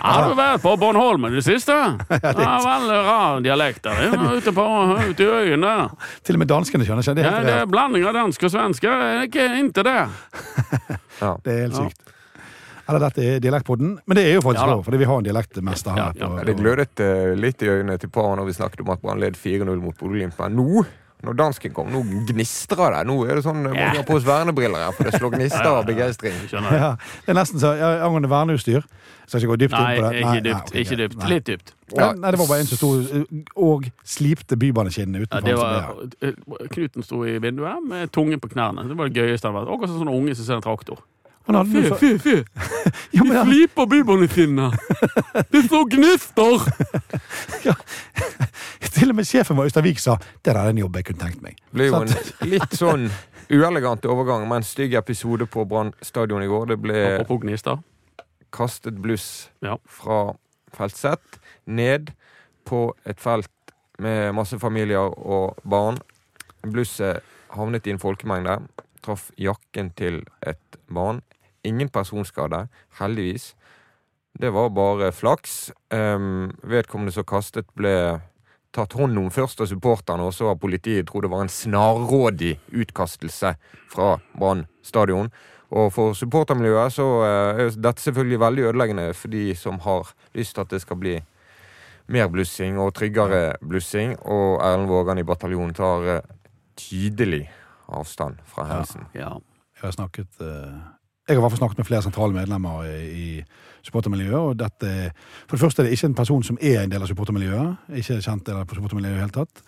[0.01, 1.73] Har du vært på Bornholm i det siste?
[2.11, 4.13] Ja, veldig rar dialekt der.
[4.37, 4.65] Ute på
[5.09, 5.73] ute i øyene.
[6.23, 7.15] til og med danskene skjønner ikke.
[7.17, 8.85] Det er Ja, det er blanding av dansk og svensk.
[8.87, 9.99] Er Ikke inntil det.
[11.21, 11.35] Ja.
[11.45, 11.99] Det er helt sykt.
[12.89, 15.27] Eller dette er dialektpodden, men det er jo faktisk Ja lov, fordi vi har en
[15.27, 15.99] dialektmester her.
[16.01, 16.29] Ja, ja.
[16.33, 17.03] på- Det glødet
[17.39, 20.33] litt i øynene til paret når vi snakket om at Brann led 4-0 mot Bodø-Glimt.
[20.41, 20.81] Men nå,
[21.23, 23.01] når dansken kom, nå gnistrer det.
[23.07, 23.85] Nå er det sånn må Ja.
[23.91, 26.33] mange har på oss vernebriller her, for det slår gnister av begeistring.
[26.49, 26.57] Du?
[26.57, 28.81] Ja, det er nesten så ja, angående verneutstyr.
[29.27, 30.21] Skal ikke gå dypt Nei, inn på det.
[30.21, 30.71] ikke dypt.
[30.71, 31.17] ok, Ikke dypt.
[31.21, 31.27] Nei.
[31.31, 31.73] Litt dypt.
[31.95, 32.89] Ja, nei, det var bare en som sto
[33.55, 35.47] og slipte bybaneskinnene Ja, utenfor.
[35.47, 38.87] det var, eh, Knuten sto i vinduet med tungen på knærne.
[38.89, 39.65] Det var det gøyeste han var.
[39.65, 39.75] vært.
[39.77, 40.99] Akkurat som sånne unge som ser en traktor.
[41.47, 42.43] Han hadde Fy, fy, fy!
[43.17, 44.69] Ja, men han- Fliper sine!
[45.51, 46.65] Det står gnister!
[48.91, 51.41] Til og med sjefen vår Øystein Wiik sa det er en jobb jeg kunne tenkt
[51.43, 51.57] meg.
[51.73, 52.11] Ble jo en
[52.51, 53.07] litt sånn
[53.51, 56.69] uelegant overgang, med en stygg episode på Brann stadion i går.
[56.73, 56.99] Det ble
[58.51, 59.77] kastet bluss Ja.
[59.87, 60.33] fra
[60.75, 62.11] felt Z ned
[62.67, 63.49] på et felt
[63.99, 65.97] med masse familier og barn.
[66.63, 67.23] Blusset
[67.55, 68.59] havnet i en folkemengde,
[69.03, 71.21] traff jakken til et barn.
[71.63, 72.67] Ingen personskade,
[72.99, 73.53] heldigvis.
[74.33, 75.71] Det var bare flaks.
[75.93, 78.21] Um, vedkommende som kastet, ble
[78.71, 81.07] tatt hånd om først av supporterne, og så av politiet.
[81.07, 83.55] trodde det var en snarrådig utkastelse
[83.91, 85.31] fra Brann stadion.
[85.71, 90.55] Og for supportermiljøet så eh, er dette selvfølgelig veldig ødeleggende for de som har lyst
[90.55, 91.15] til at det skal bli
[92.11, 94.17] mer blussing og tryggere blussing.
[94.19, 96.21] Og Erlend Vågan i bataljonen tar eh,
[96.75, 97.45] tydelig
[97.91, 99.05] avstand fra hendelsen.
[99.17, 99.35] Ja.
[99.77, 100.81] Jeg har snakket eh,
[101.29, 103.43] Jeg har snakket med flere sentrale medlemmer i,
[103.81, 104.35] supportermiljøet.
[104.37, 105.11] og dette,
[105.47, 107.87] For det første er det ikke en person som er en del av supportermiljøet.
[107.97, 109.63] Ikke kjent del av supportermiljøet i det hele tatt.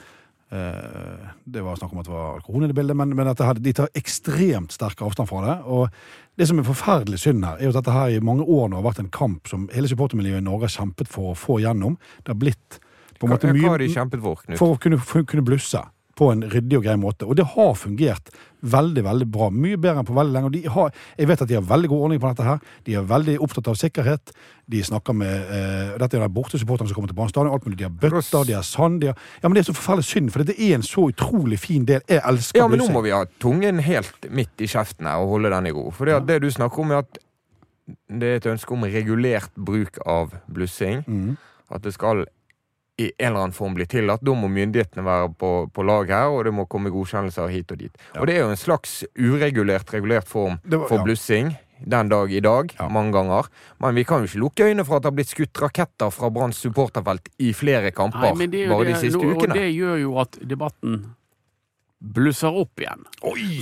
[0.54, 3.58] Eh, det var snakk om at det var alkohol i det bildet, men, men her,
[3.58, 5.56] de tar ekstremt sterk avstand fra det.
[5.66, 5.88] Og
[6.38, 8.86] det som er forferdelig synd her, er at dette her i mange år nå har
[8.86, 11.98] vært en kamp som hele supportermiljøet i Norge har kjempet for å få gjennom.
[12.22, 12.80] Det har blitt
[13.18, 14.60] på en måte mye hva har de kjempet for, Knut?
[14.60, 15.82] for å kunne, for kunne blusse
[16.18, 17.26] på en ryddig og grei måte.
[17.26, 18.30] Og det har fungert
[18.64, 19.50] veldig veldig bra.
[19.52, 20.50] Mye bedre enn på veldig lenge.
[20.50, 22.76] Og de har, jeg vet at de har veldig god ordning på dette her.
[22.88, 24.34] De er veldig opptatt av sikkerhet.
[24.72, 27.52] De snakker med eh, Dette er de bortesupporterne som kommer til Brann stadion.
[27.52, 27.80] Alt mulig.
[27.82, 30.32] De har bøtter, de har sand de har, Ja, men det er så forferdelig synd,
[30.32, 32.06] for dette er en så utrolig fin del.
[32.08, 35.36] Jeg elsker Ja, men nå må vi ha tungen helt midt i kjeften her og
[35.36, 35.90] holde den i ro.
[35.92, 36.24] For det, ja.
[36.32, 37.20] det du snakker om, er at
[38.08, 41.04] det er et ønske om regulert bruk av blussing.
[41.04, 41.36] Mm.
[41.74, 42.24] At det skal
[43.02, 44.22] i en eller annen form blir tillatt.
[44.22, 47.78] Da må myndighetene være på, på lag her, og det må komme godkjennelser hit og
[47.82, 47.98] dit.
[48.20, 51.04] Og det er jo en slags uregulert, regulert form var- for ja.
[51.04, 51.56] blussing.
[51.84, 52.88] Den dag i dag, Ja.
[52.88, 53.50] mange ganger.
[53.82, 56.30] Men vi kan jo ikke lukke øynene for at det har blitt skutt raketter fra
[56.30, 59.52] Branns supporterfelt i flere kamper Nei, det bare de siste nå- ukene.
[59.52, 61.02] Og det gjør jo at debatten
[62.04, 63.06] blusser opp igjen.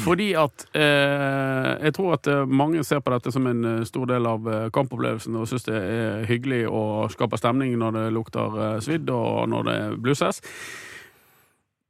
[0.02, 4.10] Fordi at eh, Jeg tror at eh, mange ser på dette som en eh, stor
[4.10, 8.82] del av eh, kampopplevelsen og syns det er hyggelig og skaper stemning når det lukter
[8.82, 10.42] svidd og når det blusses.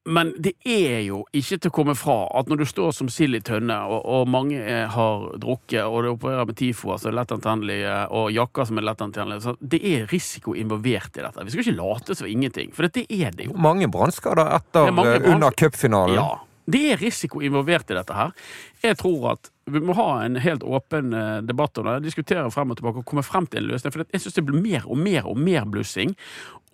[0.10, 3.38] Men det er jo ikke til å komme fra at når du står som sild
[3.38, 7.98] i tønne, og, og mange eh, har drukket, og det opererer med TIFO, altså lettantennelige,
[8.18, 11.46] og jakker som er lettantennelige, så det er risiko involvert i dette.
[11.46, 13.58] Vi skal ikke late som ingenting, for det er det jo.
[13.62, 16.18] Mange brannskader etter er eh, under cupfinalen.
[16.18, 16.32] Ja.
[16.72, 18.34] Det er risiko involvert i dette her.
[18.82, 22.00] Jeg tror at vi må ha en helt åpen eh, debatt om det.
[22.08, 23.94] Diskutere frem og tilbake og komme frem til en løsning.
[23.94, 26.16] For jeg syns det blir mer og mer og mer blussing.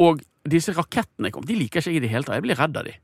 [0.03, 2.39] Og disse rakettene kom, de liker ikke jeg i det hele tatt.
[2.39, 2.95] Jeg blir redd av de.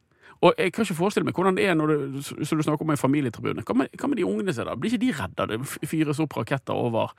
[0.44, 2.92] Og jeg kan ikke forestille meg hvordan det er når du, så du snakker om
[2.92, 3.64] en familietribune.
[3.64, 4.66] Hva med, hva med de ungene sine?
[4.68, 4.76] da?
[4.76, 5.46] Blir ikke de redde?
[5.54, 7.14] Det f- fyres opp raketter over,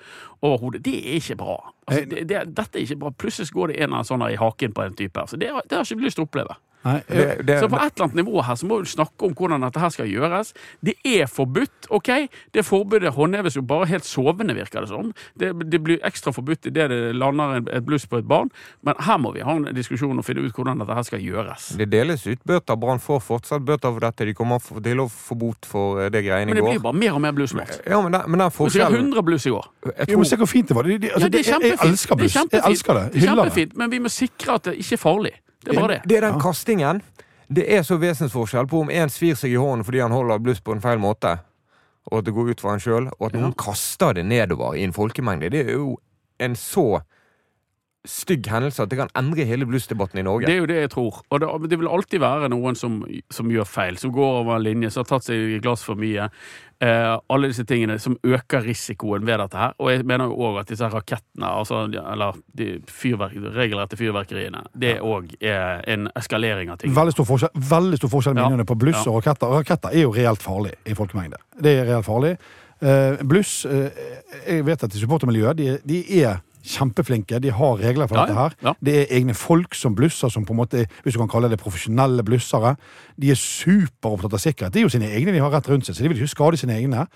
[0.44, 0.82] over hodet.
[0.84, 1.56] Det er ikke bra.
[1.86, 3.14] Altså, det, det, dette er ikke bra.
[3.24, 5.24] Plutselig går det en av sånne sånn i haken på en type.
[5.30, 6.58] Så det, det har ikke lyst til å oppleve.
[6.84, 9.34] Nei, Det, det, Så på et eller annet nivå her så må vi snakke om
[9.34, 10.52] hvordan dette her skal gjøres.
[10.84, 12.10] Det er forbudt, OK?
[12.52, 15.12] Det forbudet håndheves jo bare helt sovende, virker det som.
[15.38, 18.50] Det, det blir ekstra forbudt idet det lander et bluss på et barn.
[18.84, 21.70] Men her må vi ha en diskusjon og finne ut hvordan dette her skal gjøres.
[21.78, 22.76] det deles ut bøter.
[22.76, 24.26] Brann får fortsatt bøter for dette.
[24.28, 26.84] De kommer til å få bot for eh, det greiene Men det blir går.
[26.90, 27.54] bare mer og mer bluss.
[27.86, 29.66] Ja, men den, men den forskjellen 100 bluss i går.
[29.98, 30.84] jeg Jo, men se hvor fint det var.
[30.84, 32.46] Altså, Ja, det er jeg, jeg elsker Det er.
[32.52, 33.04] Jeg elsker det.
[33.04, 33.52] Er Hyller det.
[33.54, 35.34] kjempefint, men vi må sikre at det ikke er farlig.
[35.64, 36.00] Det er bare det.
[36.08, 37.02] Det er den kastingen.
[37.54, 40.62] Det er så vesensforskjell på om en svir seg i hånden fordi han holder bluss
[40.64, 41.36] på en feil måte,
[42.10, 44.84] og at det går ut for han sjøl, og at noen kaster det nedover i
[44.84, 45.52] en folkemengde.
[45.52, 45.98] Det er jo
[46.42, 47.04] en så
[48.04, 50.46] stygg hendelse at det kan endre hele bluesdebatten i Norge.
[50.46, 51.22] Det er jo det jeg tror.
[51.32, 52.98] Og det, det vil alltid være noen som,
[53.32, 55.96] som gjør feil, som går over en linje, som har tatt seg i glass for
[55.96, 56.26] mye.
[56.84, 59.72] Eh, alle disse tingene som øker risikoen ved dette her.
[59.80, 64.98] Og jeg mener jo òg at disse rakettene, altså, eller de fyrverk, regelrette fyrverkeriene, det
[65.00, 66.92] òg er en eskalering av ting.
[66.96, 68.48] Veldig stor forskjell, veldig stor forskjell Ja.
[68.50, 69.10] minnene på bluss Ja.
[69.12, 69.54] og raketter.
[69.62, 71.40] Raketter er jo reelt farlig i folkemengde.
[71.56, 72.36] Det er reelt farlig.
[72.84, 73.88] Uh, bluss uh,
[74.44, 77.38] Jeg vet at i supportermiljøet de, de er kjempeflinke.
[77.44, 78.56] De har regler for Ja, dette her.
[78.64, 78.72] Ja.
[78.84, 81.60] Det er egne folk som blusser, som på en måte, hvis du kan kalle det
[81.60, 82.74] profesjonelle blussere.
[83.20, 84.72] De er superopptatt av sikkerhet.
[84.74, 86.60] Det er jo sine egne de har rett rundt seg, så de vil ikke skade
[86.60, 87.06] sine egne.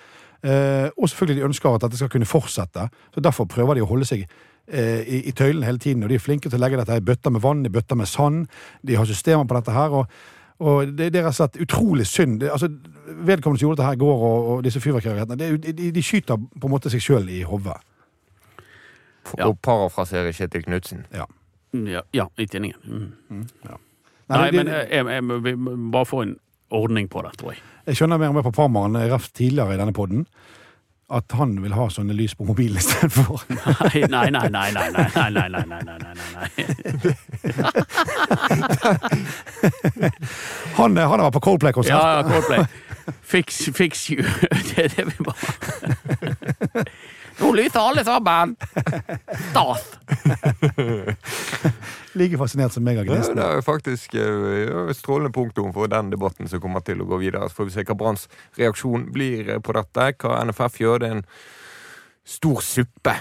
[0.45, 2.89] Eh, og selvfølgelig de ønsker at dette skal kunne fortsette.
[3.15, 4.27] Så Derfor prøver de å holde seg
[4.69, 6.03] eh, i, i tøylen hele tiden.
[6.05, 8.07] Og de er flinke til å legge dette i bøtter med vann, i bøtter med
[8.11, 8.47] sand.
[8.87, 9.91] De har systemer på dette her.
[10.03, 10.07] og
[10.59, 12.41] og det, det er rett og slett utrolig synd.
[12.41, 12.67] Det, altså,
[13.23, 16.35] vedkommende som gjorde dette her i går, og, og disse er jo- de, de skyter
[16.35, 17.77] på en måte seg sjøl i hodet.
[19.29, 19.47] For Ja.
[19.51, 21.05] å parafrasere Kjetil Knutsen.
[21.15, 21.27] Ja.
[21.77, 22.81] Ja, ja i tinningen.
[22.85, 23.13] Mm.
[23.31, 23.79] Nei,
[24.29, 26.37] Nei, det- men jeg, jeg, jeg, vi må bare få en
[26.71, 27.63] ordning på det, tror jeg.
[27.89, 30.27] Jeg skjønner mer og mer på farmaren ref tidligere i denne podden
[31.11, 33.41] at han vil ha sånne lys på mobilen istedenfor.
[33.49, 36.51] Nei, nei, nei, nei, nei, nei, nei, nei, nei, nei, nei, nei.
[40.77, 41.95] Han, eh, han har vært på Coldplay-konsert.
[41.97, 42.67] Ja, ja, Coldplay.
[43.25, 44.23] Fix, fix you.
[44.69, 46.85] Det er det vi bare
[47.39, 48.57] Nå lyser alle sammen!
[49.51, 49.85] Stas!
[52.19, 53.39] Like fascinert som meg av Ja, det gnisten.
[53.45, 57.21] er faktisk eh, ja, et strålende punktum for den debatten som kommer til å gå
[57.23, 57.49] videre.
[57.51, 58.27] Så får vi se hva Branns
[58.59, 60.09] reaksjon blir eh, på dette.
[60.23, 60.99] Hva NFF gjør.
[61.05, 61.25] Det er en
[62.29, 63.15] stor suppe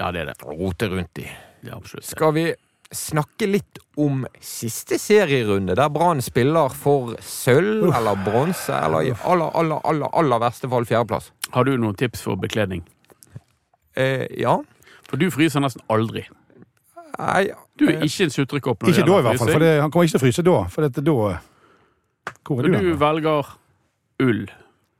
[0.00, 0.36] Ja, det er det.
[0.44, 1.28] å rote rundt i.
[1.62, 2.08] det er absolutt.
[2.10, 2.48] Skal vi
[2.90, 9.52] snakke litt om siste serierunde, der Brann spiller for sølv eller bronse, eller i aller,
[9.54, 11.30] aller, aller, aller verste fall fjerdeplass?
[11.54, 12.82] Har du noen tips for bekledning?
[13.96, 14.58] Eh, ja.
[15.08, 16.26] For du fryser nesten aldri.
[17.18, 18.84] Nei, Du er ikke en sutrekopp.
[18.88, 19.54] Ikke da, i hvert fall.
[19.54, 20.58] For det, han kommer ikke til å fryse da.
[20.70, 21.16] For dette, da
[22.46, 22.92] Hvor er Men du?
[22.92, 23.56] du velger
[24.20, 24.46] ull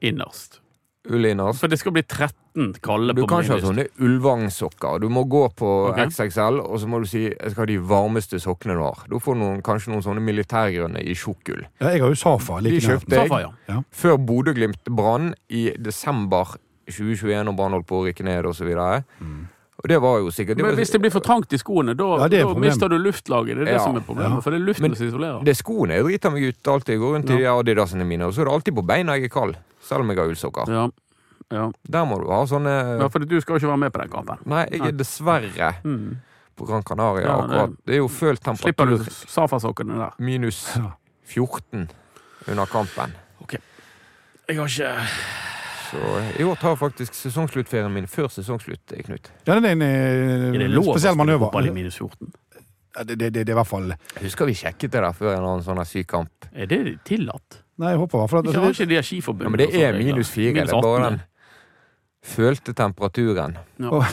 [0.03, 0.61] innerst.
[1.09, 1.61] Ulliners.
[1.61, 3.69] For det skal bli 13 kalde Du på kan ikke ha minus.
[3.69, 5.01] sånne ullvangsokker.
[5.01, 6.11] Du må gå på okay.
[6.11, 9.05] XXL, og så må du si jeg skal ha de varmeste sokkene du har.
[9.09, 11.65] Da får du noen, kanskje noen sånne militærgrønne i tjukkull.
[11.81, 12.61] Ja, jeg har jo Safa.
[12.61, 13.79] Like de kjøpte jeg ja.
[13.91, 16.59] før Bodø-Glimt brann i desember
[16.91, 18.69] 2021, og Brann holdt på å rykke ned osv.
[18.77, 19.03] Og,
[19.81, 22.05] og det var jo sikkert det Men hvis det blir for trangt i skoene, da,
[22.21, 23.57] Ja, da mister du luftlaget.
[23.57, 23.85] Det er det Ja.
[23.85, 24.35] som er problemet.
[24.37, 24.41] Ja.
[24.41, 25.45] For det er luften Men som isolerer.
[25.45, 26.93] Det er skoene jeg driter meg ut alltid.
[26.95, 27.55] Jeg går rundt i Ja.
[27.63, 29.57] de Adidasene mine, og så er det alltid på beina jeg er kald.
[29.81, 30.69] Selv om jeg har ullsokker.
[30.69, 30.89] Ja.
[31.51, 31.71] Ja.
[31.91, 34.09] Der må du ha sånne ja, for du skal jo ikke være med på den
[34.11, 34.39] kampen.
[34.47, 36.19] Nei, jeg er dessverre Mm.
[36.57, 37.71] på Gran Canaria Ja, akkurat.
[37.87, 40.11] Det er jo følt Slipper du safasokkene der.
[40.19, 40.79] minus
[41.27, 41.89] 14
[42.47, 43.15] under kampen.
[43.41, 43.57] Ok.
[44.49, 45.50] Jeg har ikke
[45.91, 45.99] Så
[46.39, 49.31] i år tar faktisk sesongsluttferien min før sesongslutt, Knut.
[49.47, 51.47] Ja, det er en, Er det eh, lov å spesiell spille manøver.
[51.49, 52.31] fotball i minus 14?
[52.97, 55.13] Ja, det, det, det, det er i hvert fall Jeg husker vi sjekket det der
[55.15, 56.47] før en annen sånn her syk kamp.
[56.53, 57.61] Er det tillatt?
[57.81, 59.47] Nei, jeg håper i hvert fall at Ikke, altså, har det, ikke de her skiforbundene
[59.47, 60.15] Ja, men det og sånne er regler?
[60.15, 60.53] minus fire.
[60.53, 61.21] Det er bare 18, den
[62.23, 63.55] følte temperaturen.
[63.81, 64.05] Nei, Oh.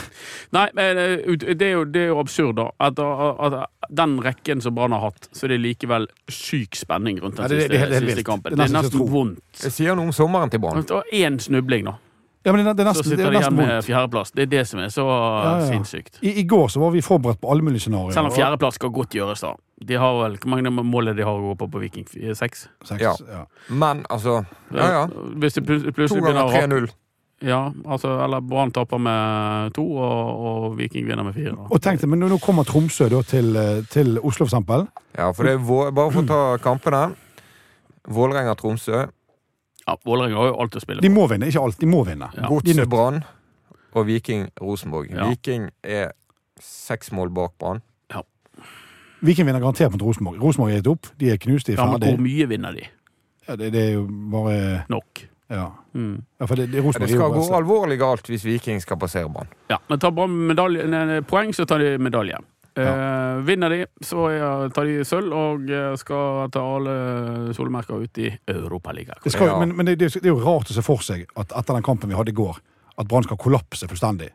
[0.55, 2.69] Nei, det er jo, det er jo absurd, da.
[2.79, 7.35] At, at, den rekken som Brann har hatt, så er det likevel syk spenning rundt
[7.35, 8.51] den Ja, det- det- siste, siste kampen.
[8.55, 9.41] Det er Det er nesten vondt.
[9.61, 10.83] Det sier noe om sommeren til Brann.
[11.13, 11.97] Én snubling, da.
[12.45, 14.31] ja, men det, det er Så nesten, det sitter er de igjen med fjerdeplass.
[14.31, 15.65] Det er det som er så Ja, ja.
[15.67, 16.19] sinnssykt.
[16.23, 18.13] I, I går så var vi forberedt på alle mulige scenarioer.
[18.13, 19.53] Selv om fjerdeplass skal godt gjøres, da.
[19.85, 22.07] De har vel, Hvor mange mål er de har å gå på på Viking?
[22.35, 22.67] Seks?
[22.85, 23.13] Seks, Ja.
[23.29, 23.43] ja.
[23.69, 25.07] Men altså Ja ja.
[25.07, 26.89] Hvis det plutselig begynner å ganger 3-0.
[27.45, 31.53] Ja, altså, eller Brann taper med to, og, og Viking vinner med fire.
[31.69, 34.87] Og tenk deg, men nå kommer Tromsø da til, eh, til Oslo, for eksempel.
[35.17, 37.03] Ja, for det er vår, bare for å ta kampene.
[38.07, 39.07] Vålerenga-Tromsø,
[39.87, 41.77] Ja, Vålerenga har jo alt å spille De må vinne, ikke alt.
[41.79, 42.27] De må vinne.
[42.35, 42.49] Ja.
[42.51, 42.89] Godset.
[42.91, 43.21] Brann
[43.93, 45.13] og Viking-Rosenborg.
[45.13, 45.29] Ja.
[45.29, 46.11] Viking er
[46.59, 47.83] seks mål bak Brann.
[49.25, 50.37] Viking vinner garantert mot Rosenborg.
[50.41, 51.07] Rosenborg er gitt opp.
[51.17, 52.83] De er knust, de er Ja, men hvor mye vinner de?
[53.47, 54.57] Ja, det, det er jo bare
[54.91, 55.23] Nok.
[55.47, 55.71] Ja.
[55.95, 56.19] Mm.
[56.39, 59.49] ja for det, det, Det er skal gå alvorlig galt hvis Viking skal passere Brann.
[59.71, 62.39] Ja, men tar Brann poeng, så tar de medalje.
[62.77, 64.27] Eh, vinner de, så
[64.73, 69.23] tar de sølv og eh, skal ta alle solmerker ut i Europaligaen.
[69.23, 69.57] Det Ja.
[69.57, 72.11] Men, men det, det er jo rart å se for seg at etter den kampen
[72.11, 72.59] vi hadde i går,
[72.97, 74.29] at Brann skal kollapse fullstendig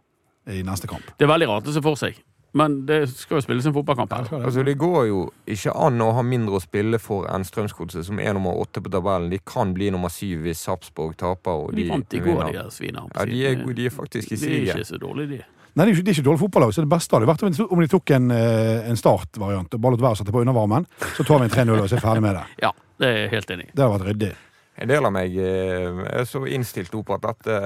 [0.51, 1.07] i neste kamp.
[1.19, 2.19] Det er veldig rart å se for seg,
[2.55, 4.27] men det skal jo spilles en fotballkamp her.
[4.45, 8.19] Altså, Det går jo ikke an å ha mindre å spille for enn Strømsgodset, som
[8.21, 9.31] er nummer åtte på tabellen.
[9.33, 11.51] De kan bli nummer syv hvis Sarpsborg taper.
[11.67, 13.07] Og De de, vant i går, de svina.
[13.17, 15.41] Ja, de er, de er faktisk i De er ikke så dårlige, de.
[15.75, 17.53] Nei, det er ikke, det er ikke dårlig fotballag, så det beste hadde vært om
[17.57, 20.43] de- om de tok en, eh, en startvariant og bare lot være å sette på
[20.45, 20.85] undervarmen.
[21.17, 22.45] Så tar vi en 3-0 og så er ferdig med det.
[22.61, 23.71] Ja, det er jeg helt enig i.
[23.73, 24.35] Det hadde vært ryddig.
[24.83, 27.57] En del av meg eh, er så innstilt opp på at dette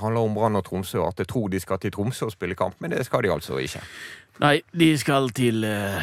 [0.00, 2.74] handler om Brann og Tromsø, at jeg tror de skal til Tromsø og spille kamp,
[2.80, 3.80] men det skal de altså ikke.
[4.40, 6.00] Nei, de skal til uh,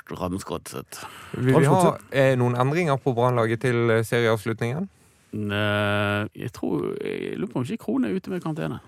[0.00, 1.00] Strømsgodset.
[1.38, 4.88] Vil vi ha eh, noen endringer på Brannlaget til eh, serieavslutningen?
[5.36, 8.78] Eh, jeg tror Jeg lurer på om ikke Krohn er ute med karantene.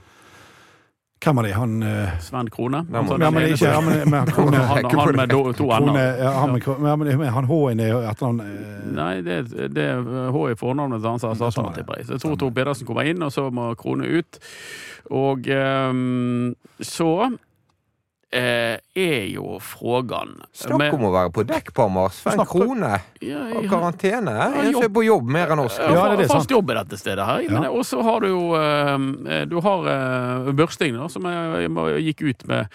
[1.21, 1.51] Hvem av de?
[1.53, 2.81] Han eh, Sven Krone.
[2.89, 5.43] Nei, men- Ja, men ene ikke ja, på- men, men, Krone, han, han med do,
[5.53, 6.23] to Krone ender.
[6.25, 9.37] ja, han, med, ja, men, men han H-en er etternavn eh, Nei, det,
[9.77, 11.83] det er H i fornavnet til han som sånn han, er det.
[11.85, 12.09] tipper jeg.
[12.09, 14.41] Så jeg tror Tor Pedersen kommer inn, og så må Krone ut.
[15.13, 17.11] Og ehm, så
[18.33, 22.21] eh, er jo frågan Snakk om å være på dekk, Pammers.
[22.23, 24.35] For en Krone ja, og jeg- karantene.
[24.39, 25.79] Ja, En som er på jobb mer enn oss.
[25.79, 27.41] Ja, det er fast jobb i dette stedet her.
[27.43, 27.65] Ja.
[27.71, 32.23] Og så har du jo eh, Du har eh, Børsting, da, som jeg, jeg gikk
[32.31, 32.69] ut med,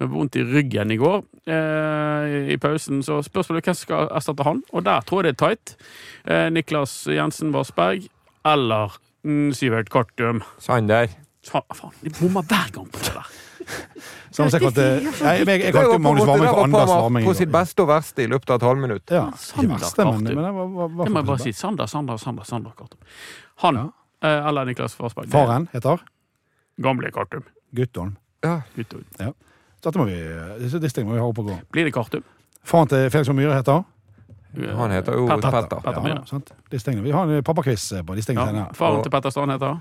[0.00, 1.22] med vondt i ryggen i går.
[1.46, 3.02] eh, I pausen.
[3.04, 5.76] Så spørsmålet er hvem som skal erstatte han, og der tror jeg det er tight.
[6.24, 8.08] Eh, Niklas Jensen Vassberg
[8.44, 10.42] eller mm, Sivert Kartum.
[10.58, 11.08] Sander.
[11.44, 13.30] Faen, de bommer hver gang på det der.
[14.32, 17.26] Som jeg kalte jeg, jeg, jeg, jeg kalte på Magnus Varming for Anders Varming.
[17.26, 19.12] På sitt beste og verste i løpet av et halvminutt.
[19.12, 21.52] Ja, Sander men, det var, var, var Det må jeg bare si.
[21.52, 22.98] Sander, Sander, Sander, Sander Kartum.
[23.64, 23.86] Han Ja.
[24.24, 26.02] eh, eller Niklas Farsberg er Faren heter
[26.82, 27.42] Gamle Kartum.
[27.72, 28.16] Guttorm.
[28.42, 28.60] Ja.
[28.76, 29.04] Guttorm.
[29.18, 30.18] Så dette må vi,
[30.62, 31.58] disse disse må vi ha opp og gå.
[31.74, 32.22] Blir det Kartum?
[32.64, 33.84] Faren til Felix og Myhre heter?
[34.76, 35.50] Han heter jo Petter.
[35.50, 35.80] Petter.
[35.80, 36.52] Petter Ja, sant?
[36.70, 38.66] Vi har en pappakviss på disse tingene Ja.
[38.76, 39.80] Faren til Petter Strand heter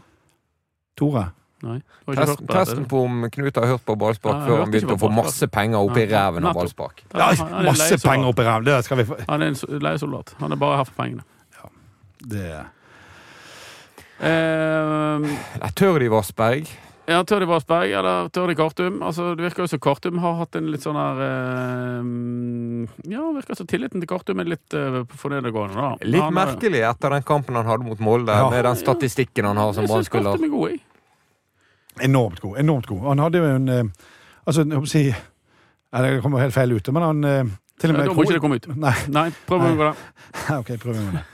[0.98, 1.32] Tore.
[1.62, 1.78] Nei.
[2.16, 5.00] Test, på testen på om Knut har hørt på ballspark Ja, før han begynte å
[5.04, 7.04] få masse penger opp i Ja, ræven av ballspark.
[7.14, 7.28] Ja,
[7.68, 8.66] masse penger opp i ræven!
[8.66, 10.34] Det skal vi få Han er en leiesoldat.
[10.40, 11.24] Han er bare her for pengene.
[12.22, 12.66] det.
[14.22, 16.68] Eh, Tør de Vassberg?
[17.10, 19.00] ja, Tør de Vassberg eller tør de Kartum?
[19.04, 23.58] Altså, det virker jo som Kartum har hatt en litt sånn her eh, Ja, virker
[23.58, 25.96] som tilliten til Kartum er litt eh, fornedergående, da.
[26.06, 28.50] Litt Han er- merkelig etter den kampen han hadde mot Molde, Ja.
[28.54, 30.80] med den statistikken han har som Jeg syns Kartum er god, jeg.
[32.06, 32.60] Enormt god.
[32.62, 33.04] Enormt god.
[33.10, 33.84] Han hadde jo en eh,
[34.42, 37.98] Altså, jeg håper å si Det kommer helt feil ut, men han eh, til og
[37.98, 38.70] Ja, med Da må ikke det komme ut.
[38.78, 40.08] Nei, Nei, prøv å unngå det.
[40.62, 41.26] ok, prøv å det.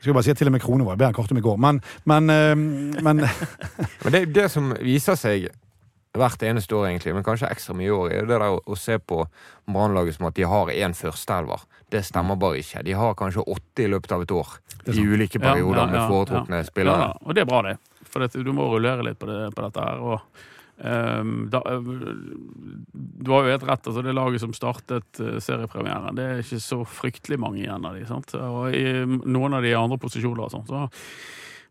[0.00, 1.78] Skulle bare si at til og med Krone var bedre enn Kartum i går, men,
[2.06, 2.56] men, eh,
[3.02, 3.22] men
[4.04, 5.48] Men det, det som viser seg
[6.16, 8.76] hvert eneste år, egentlig, men kanskje ekstra mye i år, er det der å, å
[8.78, 9.18] se på
[9.68, 11.66] Brannlaget som at de har én førsteelver.
[11.92, 12.80] Det stemmer bare ikke.
[12.86, 14.54] De har kanskje åtte i løpet av et år.
[14.86, 17.10] I ulike perioder med foretrukne spillere.
[17.10, 17.76] Ja, og det er bra, det.
[18.16, 20.04] For dette, du må rullere litt på, det, på dette her.
[20.04, 20.44] Og,
[20.76, 21.62] Um, da,
[22.92, 23.86] du har jo helt rett.
[23.88, 27.96] altså Det laget som startet eh, seriepremieren, det er ikke så fryktelig mange igjen av
[27.96, 28.34] de, sant?
[28.36, 30.66] Og i noen av de andre posisjoner og sånn.
[30.68, 30.82] Så,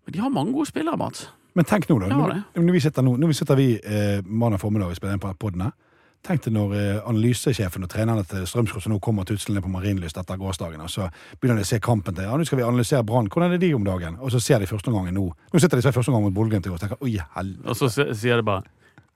[0.08, 1.28] men de har mange gode spillere, Mats.
[1.54, 2.10] Men tenk nå, da.
[2.10, 5.22] Ja, Når, når vi sitter, nå, nå sitter vi eh, mandag formiddag og spiller inn
[5.22, 5.70] på podene.
[6.26, 10.18] Tenk deg når eh, analysesjefen og trenerne til Strømsgodset som nå kommer tuslende på Marienlyst
[10.18, 13.06] etter gårsdagen, og så begynner de å se kampen til Ja, nå skal vi analysere
[13.06, 13.30] Brann.
[13.30, 14.18] Hvordan er de om dagen?
[14.20, 15.28] Og så ser de første omgangen nå.
[15.54, 17.70] Nå sitter de og ser første omgang mot Bodø-Glimt i går og tenker oi, helvete.
[17.70, 18.66] Og så sier det bare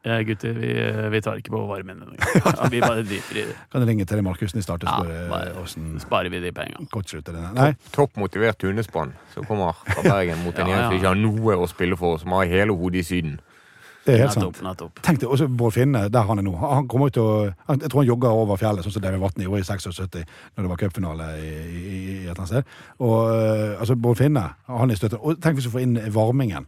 [0.06, 0.70] eh, Gutter, vi,
[1.16, 2.06] vi tar ikke på varmen.
[2.46, 3.58] Ja, vi bare driter i det.
[3.74, 7.52] Kan ringe til Markussen i start og Ja, spørre bare- eh, Sparer vi de er?
[7.58, 7.72] Nei?
[7.96, 11.58] Topp motivert tunespann som kommer fra Bergen mot en Ja, gjeng som ikke har noe
[11.58, 13.40] å spille for, som har hele hodet i Syden.
[14.06, 14.62] Det er helt sant.
[14.64, 15.02] Nettopp.
[15.06, 16.54] Tenk deg, også Bård Finne, der han er nå.
[16.62, 19.44] Han kommer ut og, han- Jeg tror han jogger over fjellet, sånn som David Vatne
[19.46, 20.26] gjorde i 76,
[20.56, 22.64] når det var cupfinale i, i, i et eller annet sted.
[23.00, 25.20] Og øh, altså, Bård Finne, han er støttet.
[25.22, 26.66] Og tenk hvis vi får inn varmingen.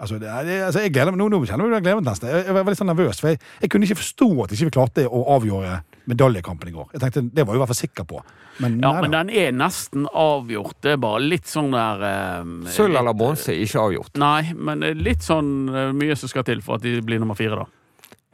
[0.00, 2.28] Altså, det, altså, jeg gleder meg, Nå, nå kjenner jeg meg gleder meg nesten.
[2.30, 4.74] Jeg, jeg var litt sånn nervøs, for jeg, jeg kunne ikke forstå at ikke vi
[4.78, 6.92] klarte å avgjøre medaljekampen i går.
[6.94, 8.22] Jeg tenkte, Det var jeg i hvert fall sikker på.
[8.58, 10.78] Men, Ja, nei men den er nesten avgjort.
[10.82, 14.16] Det er bare litt sånn der eh, Sølv eller bronse, ikke avgjort.
[14.18, 17.38] Nei, men er litt sånn eh, mye som skal til for at de blir nummer
[17.38, 17.68] fire, da.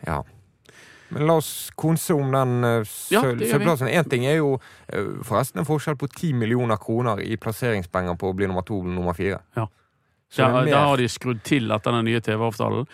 [0.07, 0.23] Ja.
[1.15, 3.91] Men la oss konse om den uh, sølvplassen.
[3.93, 4.57] Én ting er jo
[4.89, 8.81] eh, forresten en forskjell på ti millioner kroner i plasseringspenger på å bli nummer to
[8.81, 9.43] eller nummer fire.
[9.55, 9.69] Ja.
[10.35, 12.89] Så det, Da, er da har de skrudd til etter den nye TV-avtalen,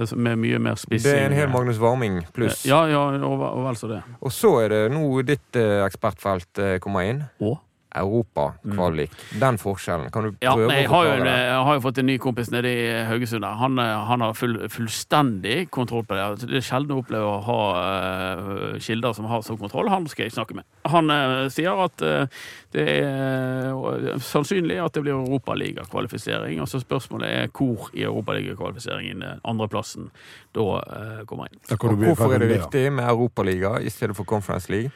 [0.00, 1.12] eh, med mye mer spissing.
[1.12, 2.64] det er en hel Magnus Varming pluss.
[2.68, 4.02] Ja, ja, og, og vel så det.
[4.20, 7.22] Og så er det nå ditt eh, ekspertfelt eh, kommer inn.
[7.44, 7.58] Og?
[8.00, 9.10] Europakvalik.
[9.40, 10.10] Den forskjellen.
[10.12, 11.46] Kan du Ja, prøve nei, jeg, å har jo, forklare det?
[11.46, 13.42] jeg har jo fått en ny kompis nede i Haugesund.
[13.42, 13.56] der.
[13.60, 16.22] Han, eh, han har full, fullstendig kontroll på det.
[16.22, 19.88] Altså, Det er sjelden å oppleve å ha uh, kilder som har sånn kontroll.
[19.88, 20.64] Han skal jeg snakke med.
[20.86, 22.26] Han uh, sier at uh,
[22.72, 26.60] det er sannsynlig at det blir europaligakvalifisering.
[26.60, 30.10] Og så spørsmålet er hvor i europaligakvalifiseringen andreplassen
[30.56, 30.80] da
[31.28, 31.60] kommer inn.
[31.68, 34.90] Hvorfor er det viktig med Europaliga i stedet for Conference League?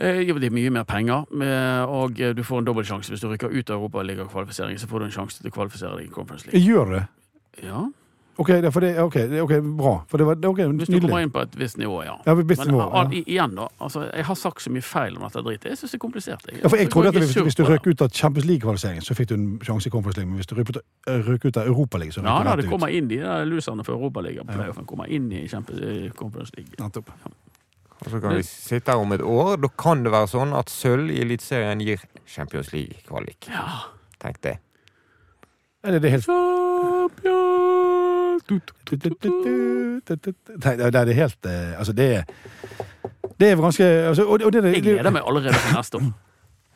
[0.00, 1.26] Eh, jo, det er mye mer penger,
[1.88, 3.12] og eh, du får en dobbeltsjanse.
[3.12, 6.08] Hvis du rykker ut av Europaligakvalifiseringen, så får du en sjanse til å kvalifisere deg
[6.08, 6.62] i Conference League.
[6.64, 7.02] Gjør det?
[7.62, 7.86] Ja,
[8.36, 9.22] Ok, det, det, okay,
[9.56, 10.04] er bra.
[10.12, 12.14] Var okay, ok, Hvis du kommer inn på et visst nivå, ja.
[12.26, 13.02] Ja, visst nivå, Men ja.
[13.02, 13.66] ah, igjen, da.
[13.78, 15.68] Altså, jeg har sagt så mye feil om dette dritet.
[15.70, 16.48] Jeg syns det er komplisert.
[16.62, 19.28] Ja, for jeg trodde at hvis, hvis du røk ut av Champions League-kvalifiseringen, så fikk
[19.28, 20.30] du en sjanse i Conference League.
[20.32, 20.80] Men hvis du røk ut,
[21.28, 22.50] røk ut av Europaligaen, så røk Ja du ut.
[22.50, 23.20] Ja, det kommer inn de
[23.52, 24.48] loserne for Europaligaen.
[24.48, 26.72] Playoffen kommer inn i Champions League.
[26.80, 27.12] Nettopp.
[28.02, 29.56] Og så kan vi sitte her om et år.
[29.62, 33.46] Da kan det være sånn at sølv i Eliteserien gir Champions League-kvalik.
[33.52, 33.66] Ja.
[34.22, 34.56] Tenk det.
[35.82, 36.26] Er det det helt
[40.62, 42.22] Nei, det er det helt eh, Altså, det er
[43.38, 46.12] Det er ganske altså, og, og det, det, Jeg gleder meg allerede til neste år.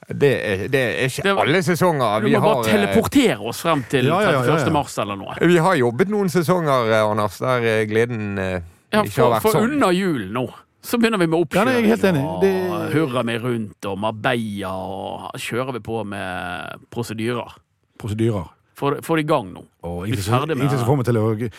[0.06, 2.20] Det er, det er ikke Det var- alle sesonger.
[2.22, 4.72] Vi du må har, bare teleportere oss frem til Ja, ja, ja, ja, 31.
[4.72, 5.34] mars eller noe.
[5.40, 8.60] vi har jobbet noen sesonger, eh, Anders, der eh, gleden eh,
[8.92, 9.52] Ja, ikke har vært sånn.
[9.52, 10.46] for under jul nå.
[10.86, 13.98] Så begynner vi med Ja, jeg er helt oppkjøring og Det- hurra meg rundt og
[13.98, 17.56] Marbella og kjører vi på med prosedyrer.
[17.98, 18.48] prosedyrer.
[18.76, 19.64] Få det- i gang nå.
[19.82, 21.50] Og med ingenting som får meg til å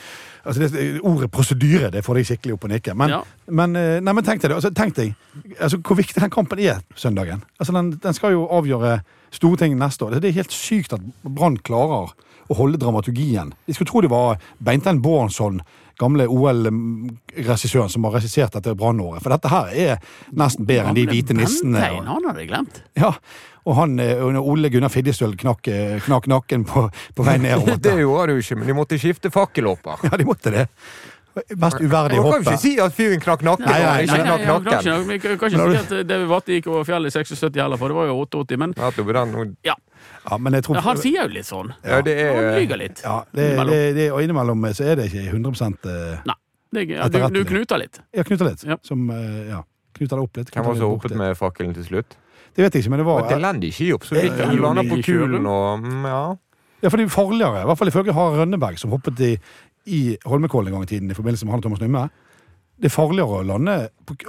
[0.45, 2.95] altså det, Ordet prosedyre det får deg skikkelig opp og nikke.
[2.95, 3.21] Men, Ja.
[3.49, 4.55] men, eh, nei, men tenk deg det.
[4.55, 5.15] Altså, tenk deg
[5.59, 7.41] altså, hvor viktig den kampen er søndagen.
[7.59, 9.01] Altså, den, den skal jo avgjøre
[9.32, 10.11] store ting neste år.
[10.21, 12.11] Det er helt sykt at Brann klarer
[12.49, 13.51] å holde dramaturgien.
[13.65, 15.61] De skulle tro det var Beintein Bårdsson,
[15.98, 19.24] gamle OL-regissøren, som har regissert dette Brannåret.
[19.24, 19.98] For dette her er
[20.38, 21.80] nesten bedre enn de hvite nissene.
[21.82, 22.82] Bentein, han hadde glemt.
[23.00, 23.14] Ja,
[23.68, 26.86] og han, under Ole Gunnar Fiddestøl knakk, eh, knakk nakken på,
[27.18, 27.66] på vei ned.
[27.84, 30.06] Det gjorde du ikke, men de måtte skifte fakkelåper.
[30.08, 30.68] Ja, de måtte det.
[31.54, 34.38] Mest uverdige Man kan jo ikke si at fyren knakk nakken Nei, nei, Nei, nei,
[34.41, 35.04] knakk nakken.
[35.06, 37.98] vi kan ikke si at David Watte gikk over fjellet i 76 heller, for det
[38.00, 38.58] var jo 88.
[38.58, 39.52] Men Ja, det var den-
[40.30, 41.72] ja, men jeg tror han sier jo litt sånn.
[41.84, 43.01] Ja, det Han er lyger litt.
[43.03, 45.53] ja, det, det, det, Og innimellom så er det ikke 100
[45.93, 46.38] eh, Nei.
[46.76, 48.01] Det, ja, du, du knuter litt.
[48.12, 48.64] Ja, knuter litt.
[48.68, 48.76] Ja.
[48.84, 49.62] Som, eh, ja,
[49.95, 50.51] knuter det opp litt.
[50.51, 52.18] Hvem var det som hoppet med fakkelen til slutt?
[52.58, 54.49] Det vet jeg ikke, men det Det var var et elendig skihopp, så vi ja,
[54.58, 56.22] landa på kulen og mm, ja.
[56.82, 57.62] Ja, for det er farligere.
[57.64, 59.32] I hvert fall ifølge Harald Rønneberg, som hoppet i,
[59.89, 62.03] i Holmenkollen en gang i tiden i forbindelse med han og Thomas Numme.
[62.78, 63.75] Det er farligere å lande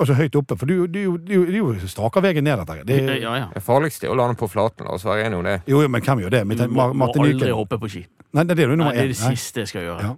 [0.01, 2.23] altså høyt oppe, for det er jo- det er jo, er jo, det er straker
[2.25, 2.59] veien ned.
[2.67, 2.85] Dette.
[2.87, 3.49] Det er, Ja, ja.
[3.53, 5.63] Det farligste er å lande på flaten, la oss være enige om det.
[5.67, 6.41] jo, jo, men hvem gjør det?
[6.41, 7.55] Du Martin må, må aldri Nyken.
[7.55, 8.07] hoppe på ski.
[8.33, 10.01] Nei, det er jo Nei, det er det siste jeg skal gjøre.
[10.03, 10.17] Ja.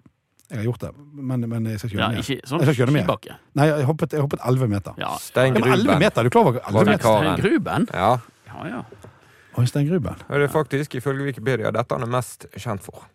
[0.51, 2.23] Jeg har gjort det, men, men jeg skal ikke gjøre det mer.
[2.23, 3.39] ikke sånn Jeg skal ikke gjøre det mer.
[3.55, 4.93] Nei, jeg hoppet, jeg hoppet 11 meter.
[4.99, 5.11] Ja.
[5.19, 7.07] Stein Ja, men 11 meter, er du klarer å Var 11 meter?
[7.07, 7.87] Stein Gruben?
[7.95, 8.19] Ja.
[8.51, 8.83] Ja, ja.
[9.59, 10.17] Oi, Stein Gruben.
[10.29, 13.07] Det er faktisk, ifølge Wikipedia, dette han er mest kjent for.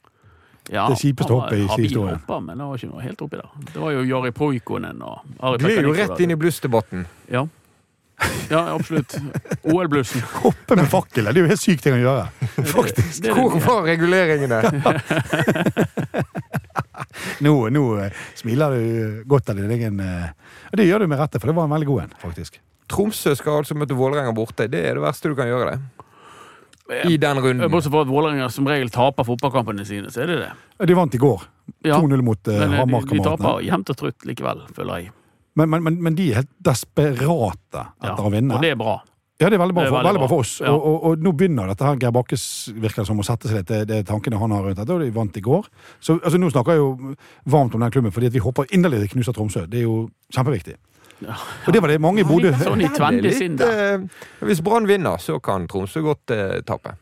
[0.69, 0.87] Ja.
[0.89, 2.15] Det kjipeste hoppet i historien.
[2.15, 3.51] Hoppa, men det var ikke noe helt oppi der.
[3.73, 7.05] Det var jo Jari Poikonen og Ari Glir jo rett inn i blussdebatten.
[7.29, 7.45] Ja.
[8.49, 9.17] ja, absolutt.
[9.61, 10.23] OL-blussen.
[10.45, 12.25] Hoppe med fakkel, det er jo helt sykt ting å gjøre.
[12.71, 13.21] Faktisk.
[13.23, 14.61] Det er Hvor var reguleringene?
[17.43, 20.29] Nå, nå eh, smiler du godt av din egen eh,
[20.71, 22.59] Og det gjør du med rette, for det var en veldig god en, faktisk.
[22.91, 24.67] Tromsø skal altså møte Vålerenga borte.
[24.71, 25.94] Det er det verste du kan gjøre, det.
[26.85, 27.71] I den runden.
[27.71, 30.51] Bortsett fra at Vålerenga som regel taper fotballkampene sine, så er det det.
[30.85, 31.47] De vant i går.
[31.85, 35.11] 2-0 mot uh, Men eh, de, de taper jevnt og trutt likevel, føler jeg.
[35.57, 38.57] Men, men, men, men de er helt desperate etter Ja, å vinne.
[38.57, 38.99] Og det er bra.
[39.35, 40.27] Ja, det er veldig bra, er veldig for, veldig bra.
[40.31, 40.53] for oss.
[40.63, 40.71] Ja.
[40.71, 42.43] Og, og, og nå begynner dette her Geir Bakkes
[42.79, 45.03] virker som å sette seg litt, det, det er tankene han har rundt dette, og
[45.03, 45.67] de vant i går.
[45.99, 47.15] Så altså, nå snakker jeg jo
[47.51, 49.65] varmt om den klubben, fordi at vi håper inderlig de knuser Tromsø.
[49.67, 49.97] Det er jo
[50.31, 50.77] kjempeviktig.
[51.67, 54.01] Og det var det mange i Bodø Sånn eh,
[54.43, 56.95] Hvis Brann vinner, så kan Tromsø godt eh, tape.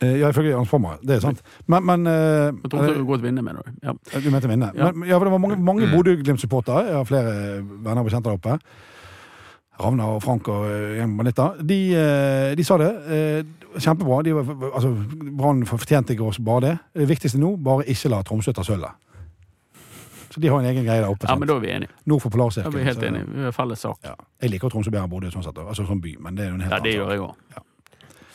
[0.00, 0.96] Eh, Ja, ifølge Jans Pommer.
[1.02, 1.42] Det er sant.
[1.66, 3.72] Men, men eh, Jeg tror du godt vinne, mener du.
[3.84, 3.92] Ja.
[4.24, 4.70] Du mente vinne?
[4.74, 4.90] Ja.
[4.92, 5.92] Men, ja, for det var mange, mange Mm.
[5.96, 6.86] Bodø-Glimt-supportere.
[6.88, 8.58] Jeg har flere venner og bekjente der oppe.
[9.78, 11.50] Ravna og Frank og eh, gjengen Banitta.
[11.62, 11.78] De,
[12.58, 12.88] de sa det.
[13.14, 13.42] eh,
[13.78, 14.22] Kjempebra.
[14.26, 14.32] De
[14.72, 14.94] altså,
[15.38, 16.72] Brann fortjente ikke oss bare det.
[17.02, 18.96] Det viktigste nå, bare ikke la Tromsø ta sølvet.
[20.30, 21.24] Så de har en egen greie der oppe.
[21.24, 21.40] ja, sant?
[21.40, 21.88] men da er vi enige.
[22.06, 22.72] Nord for Da er Polarsirkelen.
[22.78, 23.26] vi helt så- enige.
[23.34, 23.98] Vi er felles sak.
[24.04, 24.14] Ja.
[24.42, 26.54] Jeg liker Tromsø bedre enn Bodø sånn sett, altså som by, men det er jo
[26.54, 27.34] en helt Ja, det gjør jeg òg.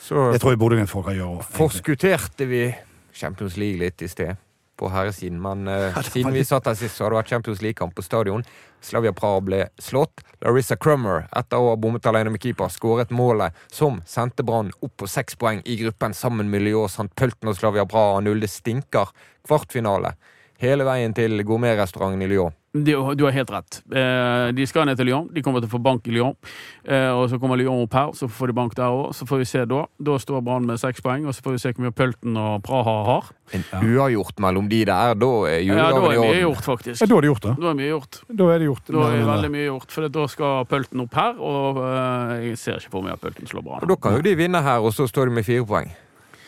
[0.04, 1.44] Så Det tror jeg Bodø-Glimt-folk kan gjøre.
[1.44, 2.76] forskutterte vi
[3.14, 4.36] Champions League litt i sted
[4.78, 5.40] på herresiden.
[5.40, 8.44] Men eh, siden vi satt her sist, så har det vært Champions League-kamp på stadion.
[8.82, 10.20] Slavia Praha ble slått.
[10.44, 14.98] Larissa Crummer, etter å ha bommet alene med keeper, skåret målet som sendte Brann opp
[14.98, 17.08] på seks poeng i gruppen sammen med Lyon, St.
[17.16, 18.42] Pølten og Slavia Praha Null.
[18.42, 19.08] Det stinker
[19.48, 20.16] kvartfinale
[20.64, 22.54] hele veien til gourmetrestauranten i Lyon.
[22.74, 23.76] Du har helt rett.
[23.94, 25.28] Eh, de skal ned til Lyon.
[25.30, 26.34] De kommer til å få bank i Lyon.
[26.82, 29.12] Eh, og så kommer Lyon opp her, så får de bank der òg.
[29.14, 29.84] Så får vi se da.
[30.02, 32.64] Da står Brann med seks poeng, og så får vi se hvor mye Pølten og
[32.66, 33.30] Praha har.
[33.54, 36.98] En uavgjort mellom de der, da er Ja, da er i mye gjort, faktisk.
[37.04, 37.56] Ja, da er det gjort, da.
[37.62, 38.22] Da er mye gjort.
[38.42, 38.86] Da er det gjort.
[38.90, 42.82] Da er veldig mye gjort, for da skal Pølten opp her, og eh, jeg ser
[42.82, 43.90] ikke for meg at Pølten slår Brann.
[43.94, 45.94] Da kan jo de vinne her, og så står de med fire poeng.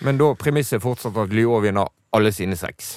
[0.01, 2.95] Men da premisset fortsatt at Lyon vinner alle sine seks.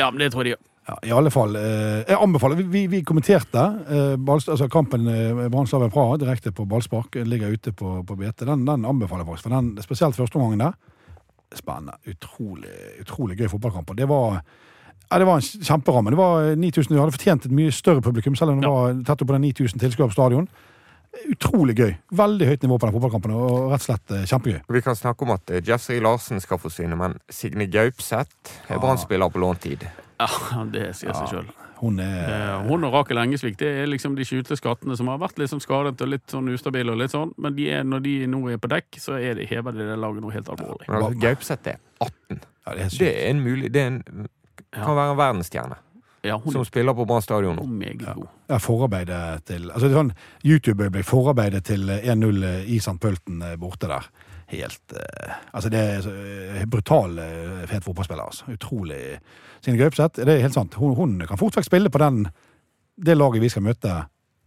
[0.00, 0.66] Ja, men det tror jeg de gjør.
[0.90, 1.54] Ja, I alle fall.
[1.60, 6.64] Eh, jeg anbefaler Vi, vi, kommenterte eh, Ballst- altså kampen eh, Brann-Slaven Praha direkte på
[6.66, 7.20] ballspark.
[7.28, 8.46] Ligger ute på, på BT.
[8.48, 9.46] Den, den anbefaler jeg faktisk.
[9.46, 10.78] For den, spesielt første omgangen der.
[11.54, 11.98] Spennende.
[12.10, 12.72] Utrolig,
[13.04, 13.92] utrolig gøy fotballkamp.
[13.98, 14.40] Det var
[15.10, 16.10] ja, det var en kjemperamme.
[16.14, 18.74] Det var 9000, Vi hadde fortjent et mye større publikum, selv om det Ja.
[18.74, 20.46] var tett opp på den 9000 tilskuere på stadion.
[21.30, 21.94] Utrolig gøy.
[22.14, 24.60] Veldig høyt nivå på den fotballkampen, og rett og slett eh, kjempegøy.
[24.76, 29.32] Vi kan snakke om at eh, Jeffrey Larsen skal forsvinne, men Signe Gaupseth er Brann-spiller
[29.32, 29.88] på låntid.
[30.20, 30.28] Ja,
[30.70, 31.50] det sier seg sjøl.
[31.80, 35.38] Hun er Hun og Rakel Engesvik det er liksom de skjulte skattene som har vært
[35.40, 36.92] litt sånn skadet og litt sånn ustabile.
[36.92, 39.46] og litt sånn, Men de er, når de nå er på dekk, så er de,
[39.48, 40.86] hever de det laget noe helt alvorlig.
[40.88, 42.42] Men altså, Gaupseth er 18.
[42.66, 44.28] ja, det er Det er en mulig Det er en,
[44.76, 45.80] kan være en verdensstjerne
[46.22, 47.64] Ja, hun som spiller på Brann stadion nå.
[47.64, 48.26] meget god.
[48.50, 50.10] Ja, forarbeidet til altså det er sånn
[50.44, 51.06] YouTube-øyeblikk.
[51.08, 52.98] Forarbeidet til 1-0 i St.
[53.00, 54.04] Pølten eh, borte der.
[54.50, 56.08] Helt eh, Altså, det er
[56.60, 58.44] eh, brutal uh, fet fotballspiller, altså.
[58.52, 59.00] Utrolig.
[59.64, 60.74] Sine Gaupseth, det er helt sant.
[60.74, 62.26] Hun, hun kan fort vekk spille på den
[63.00, 63.94] det laget vi skal møte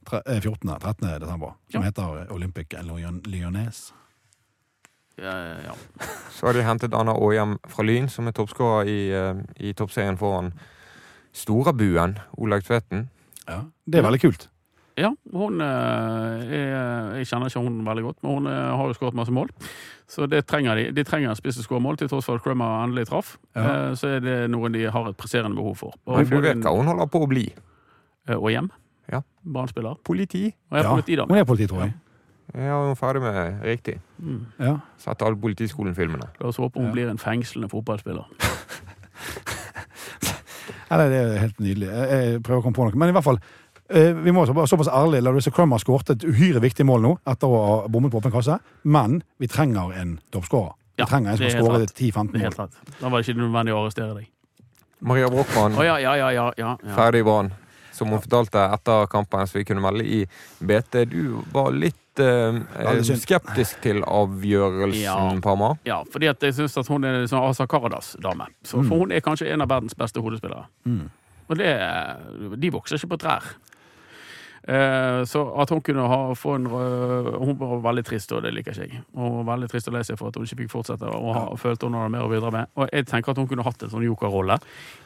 [0.05, 0.75] tre- eh, 14.
[0.77, 1.07] 13.
[1.23, 1.87] desember, som Ja.
[1.89, 2.75] heter Olympic
[3.25, 3.93] Lyonnaise.
[5.17, 5.73] Ja, ja, ja.
[6.33, 10.17] Så har de hentet Anna Aahjem fra Lyn, som er toppskårer i, eh, i toppserien
[10.17, 10.53] foran
[11.33, 13.07] Storabuen, Olaug Tveten.
[13.47, 13.61] Ja.
[13.89, 14.49] Det er veldig kult.
[14.95, 18.93] Ja, hun eh, er, Jeg kjenner ikke hun veldig godt, men hun eh, har jo
[18.93, 19.49] skåret masse mål.
[20.07, 20.83] Så det trenger de.
[20.93, 23.37] De trenger en spiss som mål, til tross for at Crummer endelig traff.
[23.57, 23.63] Ja.
[23.89, 25.95] Eh, Så er det noe de har et presserende behov for.
[26.05, 27.47] Og Men du får vet hva hun holder på å bli?
[28.29, 28.69] eh, Og hjem.
[29.11, 29.21] Ja.
[29.43, 29.97] Brann-spiller.
[30.05, 30.53] Politi.
[30.71, 30.89] Og er Ja.
[30.93, 31.27] politidame.
[31.33, 31.93] Hun er politi, tror jeg.
[32.53, 33.99] Ja, hun er ferdig med riktig.
[34.21, 34.45] Mm.
[34.59, 34.77] Ja.
[34.97, 36.29] Sett alle Politiskolen-filmene.
[36.39, 36.91] La oss håpe hun Ja.
[36.93, 38.25] blir en fengslende fotballspiller.
[40.89, 41.89] Ja, det er helt nydelig.
[41.89, 42.99] Jeg, prøver å komme på noe.
[42.99, 43.39] Men i hvert fall,
[43.89, 45.23] eh, vi må være såpass ærlige.
[45.23, 48.59] Larissa Crummer skåret et uhyre viktig mål nå, etter å ha bommet på åpen kasse.
[48.83, 50.73] Men vi trenger en toppskårer.
[50.97, 52.41] Vi Ja, trenger en som er har skåret 10-15 er mål.
[52.41, 52.79] helt rett.
[52.99, 54.27] Da var det ikke nødvendig å arrestere deg.
[55.01, 56.95] Maria Brochmann, oh, ja, ja, ja, ja, ja, ja.
[56.95, 57.51] ferdig i banen.
[57.93, 60.25] Som hun fortalte etter kampen, så vi kunne melde i
[60.65, 61.05] BT.
[61.11, 65.39] Du var litt eh, skeptisk til avgjørelsen, Ja.
[65.41, 65.73] Parma.
[65.85, 68.47] Ja, fordi at jeg syns at hun er en sånn Asa Karadas-dame.
[68.63, 68.87] Så Mm.
[68.89, 70.65] For hun er kanskje en av verdens beste hodespillere.
[71.49, 71.73] Og det,
[72.59, 73.43] de vokser ikke på trær.
[74.63, 78.71] Eh, så at hun kunne ha, få en Hun var veldig trist, og det liker
[78.71, 79.01] ikke jeg.
[79.15, 81.43] Og hun var veldig trist å lese for at hun ikke fikk fortsette, og ha,
[81.59, 82.71] følte hun hadde mer å bidra med.
[82.79, 84.59] Og jeg tenker at hun kunne hatt en sånn jokerrolle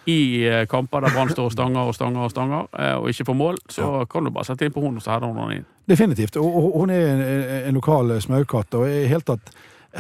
[0.08, 3.30] i eh, kamper der Brann står og stanger og stanger og stanger, eh, og ikke
[3.32, 3.58] får mål.
[3.74, 5.68] Så kan du bare sette inn på hun, og så header hun henne inn.
[5.88, 6.38] Definitivt.
[6.38, 7.26] Og, og hun er en,
[7.72, 9.52] en lokal smaukatt, og i i helt tatt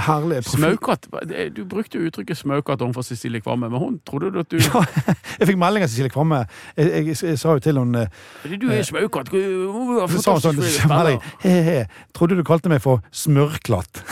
[0.05, 0.63] herlig profil.
[0.63, 1.07] Smaukatt
[1.55, 4.83] Du brukte uttrykket smaukatt overfor Cecilie Kvamme, men hun trodde du at du Ja,
[5.39, 6.43] jeg fikk melding av Cecilie Kvamme.
[6.77, 8.07] Jeg, jeg, jeg, sa jo til henne
[8.57, 9.31] du er smaukatt.
[9.33, 11.77] Hun Så sa hun sånn, melding, he, he,
[12.15, 14.03] Trodde du kalte meg for smørklatt?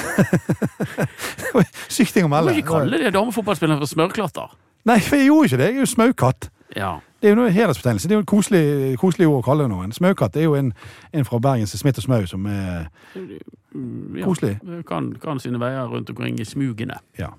[1.96, 4.56] Sykt ting å Du må ikke kalle det damefotballspilleren for smørklatter.
[4.86, 5.70] Nei, for jeg gjorde ikke det.
[5.72, 6.50] Jeg er jo smaukatt.
[6.76, 6.92] Ja.
[7.26, 8.06] Det er jo noe hedersbetegnelse.
[8.06, 9.90] Det er jo et koselig, koselig ord å kalle noen.
[9.98, 10.68] Smaukatt er jo en,
[11.10, 12.84] en fra Bergens Smith og Smau som er
[13.18, 14.26] ja.
[14.28, 14.60] koselig.
[14.86, 17.00] Kan, kan sine veier rundt omkring i smugene.
[17.18, 17.32] Ja.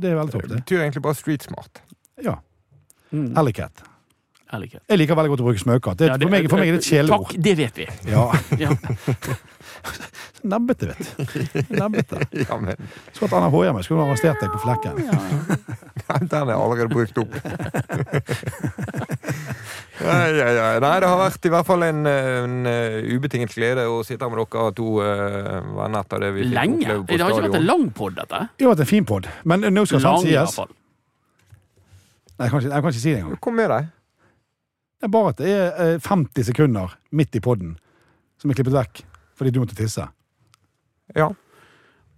[0.00, 0.62] Det er veldig topp, Det det.
[0.64, 1.82] betyr egentlig bare street smart.
[2.24, 2.38] Ja.
[3.12, 3.34] Mm.
[3.36, 3.84] Alleycat.
[4.54, 5.98] Jeg liker veldig godt å bruke smaukatt.
[5.98, 7.28] Det, Ja, det- for, meg, for meg er det et kjæleord.
[7.28, 7.86] Takk, det vet vi.
[8.08, 8.24] Ja.
[8.64, 8.70] Ja.
[10.44, 11.52] Nebbete, vet du.
[11.74, 12.20] Nebbete.
[12.48, 12.76] Ja, men
[13.16, 14.98] Så at Anna Håhjem skulle arrestert deg på flekken.
[16.30, 17.32] den er allerede brukt opp.
[20.04, 20.66] Ja, ja, ja.
[20.82, 24.40] Nei, det har vært i hvert fall en, en eh, ubetinget glede å sitte med
[24.42, 26.80] dere to uh, venner etter det vi fikk Lenge.
[26.80, 28.40] oppleve på Det har ikke vært en lang pod, dette.
[28.58, 30.58] Det har vært en fin pod, men nå skal sant sies.
[32.34, 33.40] Nei, jeg kan ikke, jeg kan ikke si det engang.
[33.46, 33.92] Kom med deg.
[34.98, 37.74] Det er bare at det er eh, 50 sekunder midt i podden
[38.40, 39.02] som er klippet vekk
[39.38, 40.04] fordi du måtte tisse.
[41.14, 41.28] Ja.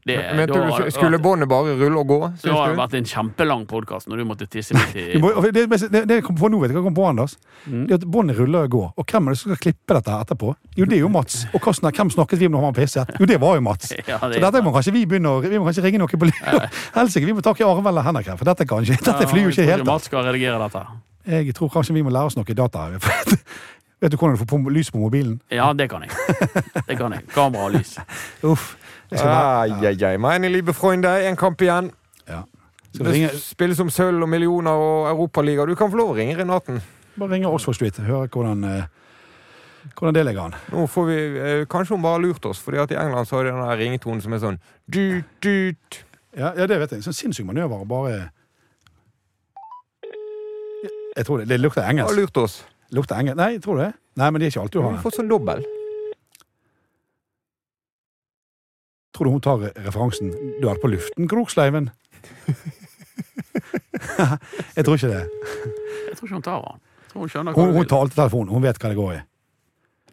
[0.07, 0.55] Det, men, da
[0.85, 2.17] du skulle båndet bare rulle og gå?
[2.39, 5.07] Det har vært en kjempelang podkast når du måtte tisse midt i
[5.51, 7.35] det, det, kom på nå, vet du hva kom på, Anders?
[7.65, 7.89] Mm.
[7.89, 8.85] Det at Båndet ruller og går.
[8.95, 10.53] Og hvem er det som skal klippe dette etterpå?
[10.79, 11.41] Jo, det er jo Mats.
[11.51, 13.11] Og hva hvem snakket vi om når han pisset?
[13.19, 13.91] Jo, det var jo Mats.
[14.07, 16.39] Ja, Så dette må kanskje vi begynne å Vi må kanskje ringe noen på lyd.
[17.01, 19.57] Helsike, vi må takke Arve eller Henrik her, for dette kan ikke Dette flyr jo
[19.57, 19.89] ikke helt.
[19.91, 20.87] Mats skal redigere dette.
[21.35, 22.87] Jeg tror kanskje vi må lære oss noe data.
[24.07, 25.41] Vet du hvordan du får lys på mobilen?
[25.51, 26.15] Ja, det kan jeg.
[26.87, 27.27] Det kan jeg.
[27.35, 27.97] Kamera og lys.
[28.47, 28.77] Uff.
[29.11, 30.17] Jeg Ai, ai, ai.
[30.19, 31.93] Meine liebe Freunde, en kamp igjen.
[32.29, 32.43] ja.
[32.97, 35.67] Det spilles om sølv og millioner og Europaliga.
[35.69, 36.79] Du kan få lov å ringe Renaten.
[37.19, 37.97] bare ringe Oxford Street.
[38.01, 38.85] Høre hvordan, eh,
[39.99, 40.55] hvordan det ligger an.
[40.73, 43.37] Nå får vi eh, Kanskje hun bare har lurt oss, fordi at i England så
[43.37, 44.57] har de den der ringetonen som er sånn
[44.89, 46.01] dut, dut.
[46.37, 47.03] Ja, ja, det vet jeg.
[47.05, 47.85] Sånn sinnssyk manøver.
[47.85, 48.31] Bare
[51.17, 51.49] Jeg tror det.
[51.49, 52.17] Det lukter Har engelsk.
[52.17, 52.65] lurt oss.
[52.93, 53.37] Lukter engelsk.
[53.37, 53.93] Nei, tror du det?
[54.17, 55.05] Nei, men det er ikke alltid Du du har har det.
[55.05, 55.65] fått sånn dobbel.
[59.17, 59.57] Tror du hun tar
[59.87, 60.29] referansen
[60.61, 61.89] 'Du er på luften, Kroksleiven'?
[64.77, 65.29] jeg tror ikke det.
[66.09, 66.81] Jeg tror ikke hun tar den.
[67.15, 68.49] Hun Hun, hun tar alltid telefonen.
[68.53, 69.19] Hun vet hva det går i.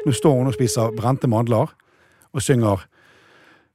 [0.06, 1.68] Nå står hun og spiser brente mandler
[2.34, 2.86] og synger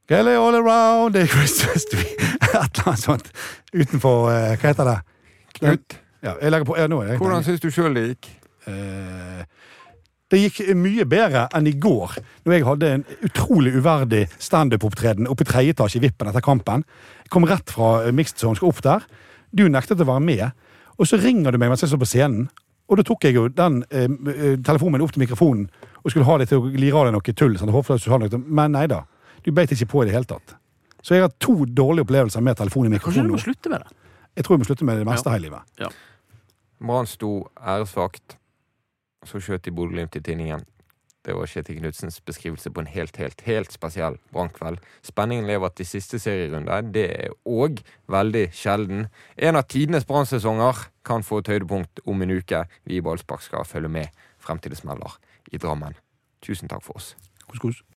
[0.09, 2.15] Kelly all around the Christmas tree.
[2.41, 3.29] Et eller annet sånt.
[3.73, 4.97] Utenfor eh, Hva heter det?
[5.59, 8.27] Knut, Ja, jeg legger på, ja, nå jeg, hvordan syns du sjøl det gikk?
[8.67, 9.45] Eh,
[10.29, 15.41] Det gikk mye bedre enn i går, når jeg hadde en utrolig uverdig standup-opptreden oppe
[15.41, 16.83] i tredje etasje i Vippen etter kampen.
[17.23, 19.07] Jeg kom rett fra eh, Mixed Zone, skal opp der.
[19.49, 20.45] Du nektet å være med.
[20.99, 22.45] Og så ringer du meg mens jeg står på scenen.
[22.89, 25.65] Og da tok jeg jo den eh, eh, telefonen min opp til mikrofonen
[25.99, 27.57] og skulle ha det til å lire av deg noe tull.
[27.59, 29.01] Sånn, håper at du har noe, men nei da.
[29.45, 30.53] Du beit ikke på i det hele tatt.
[31.01, 33.17] Så jeg har to dårlige opplevelser med telefon i mikrofonen.
[33.17, 33.97] Kanskje du må slutte med det?
[34.37, 35.33] Jeg tror jeg må slutte med det meste Ja.
[35.33, 35.97] her i livet.
[36.79, 38.37] Brann sto æresvakt,
[39.25, 40.65] så skjøt de Bodø-Glimt i tinningen.
[41.25, 44.79] Det var Kjetil Knutsens beskrivelse på en helt, helt, helt spesiell brannkveld.
[45.03, 46.79] Spenningen lever til siste serierunde.
[46.95, 49.09] Det er òg veldig sjelden.
[49.35, 52.63] En av tidenes brannsesonger kan få et høydepunkt om en uke.
[52.87, 55.19] Vi i Ballspark skal følge med frem til det smeller
[55.51, 55.99] i Drammen.
[56.41, 57.15] Tusen takk for oss.
[57.45, 57.83] Kos, kos.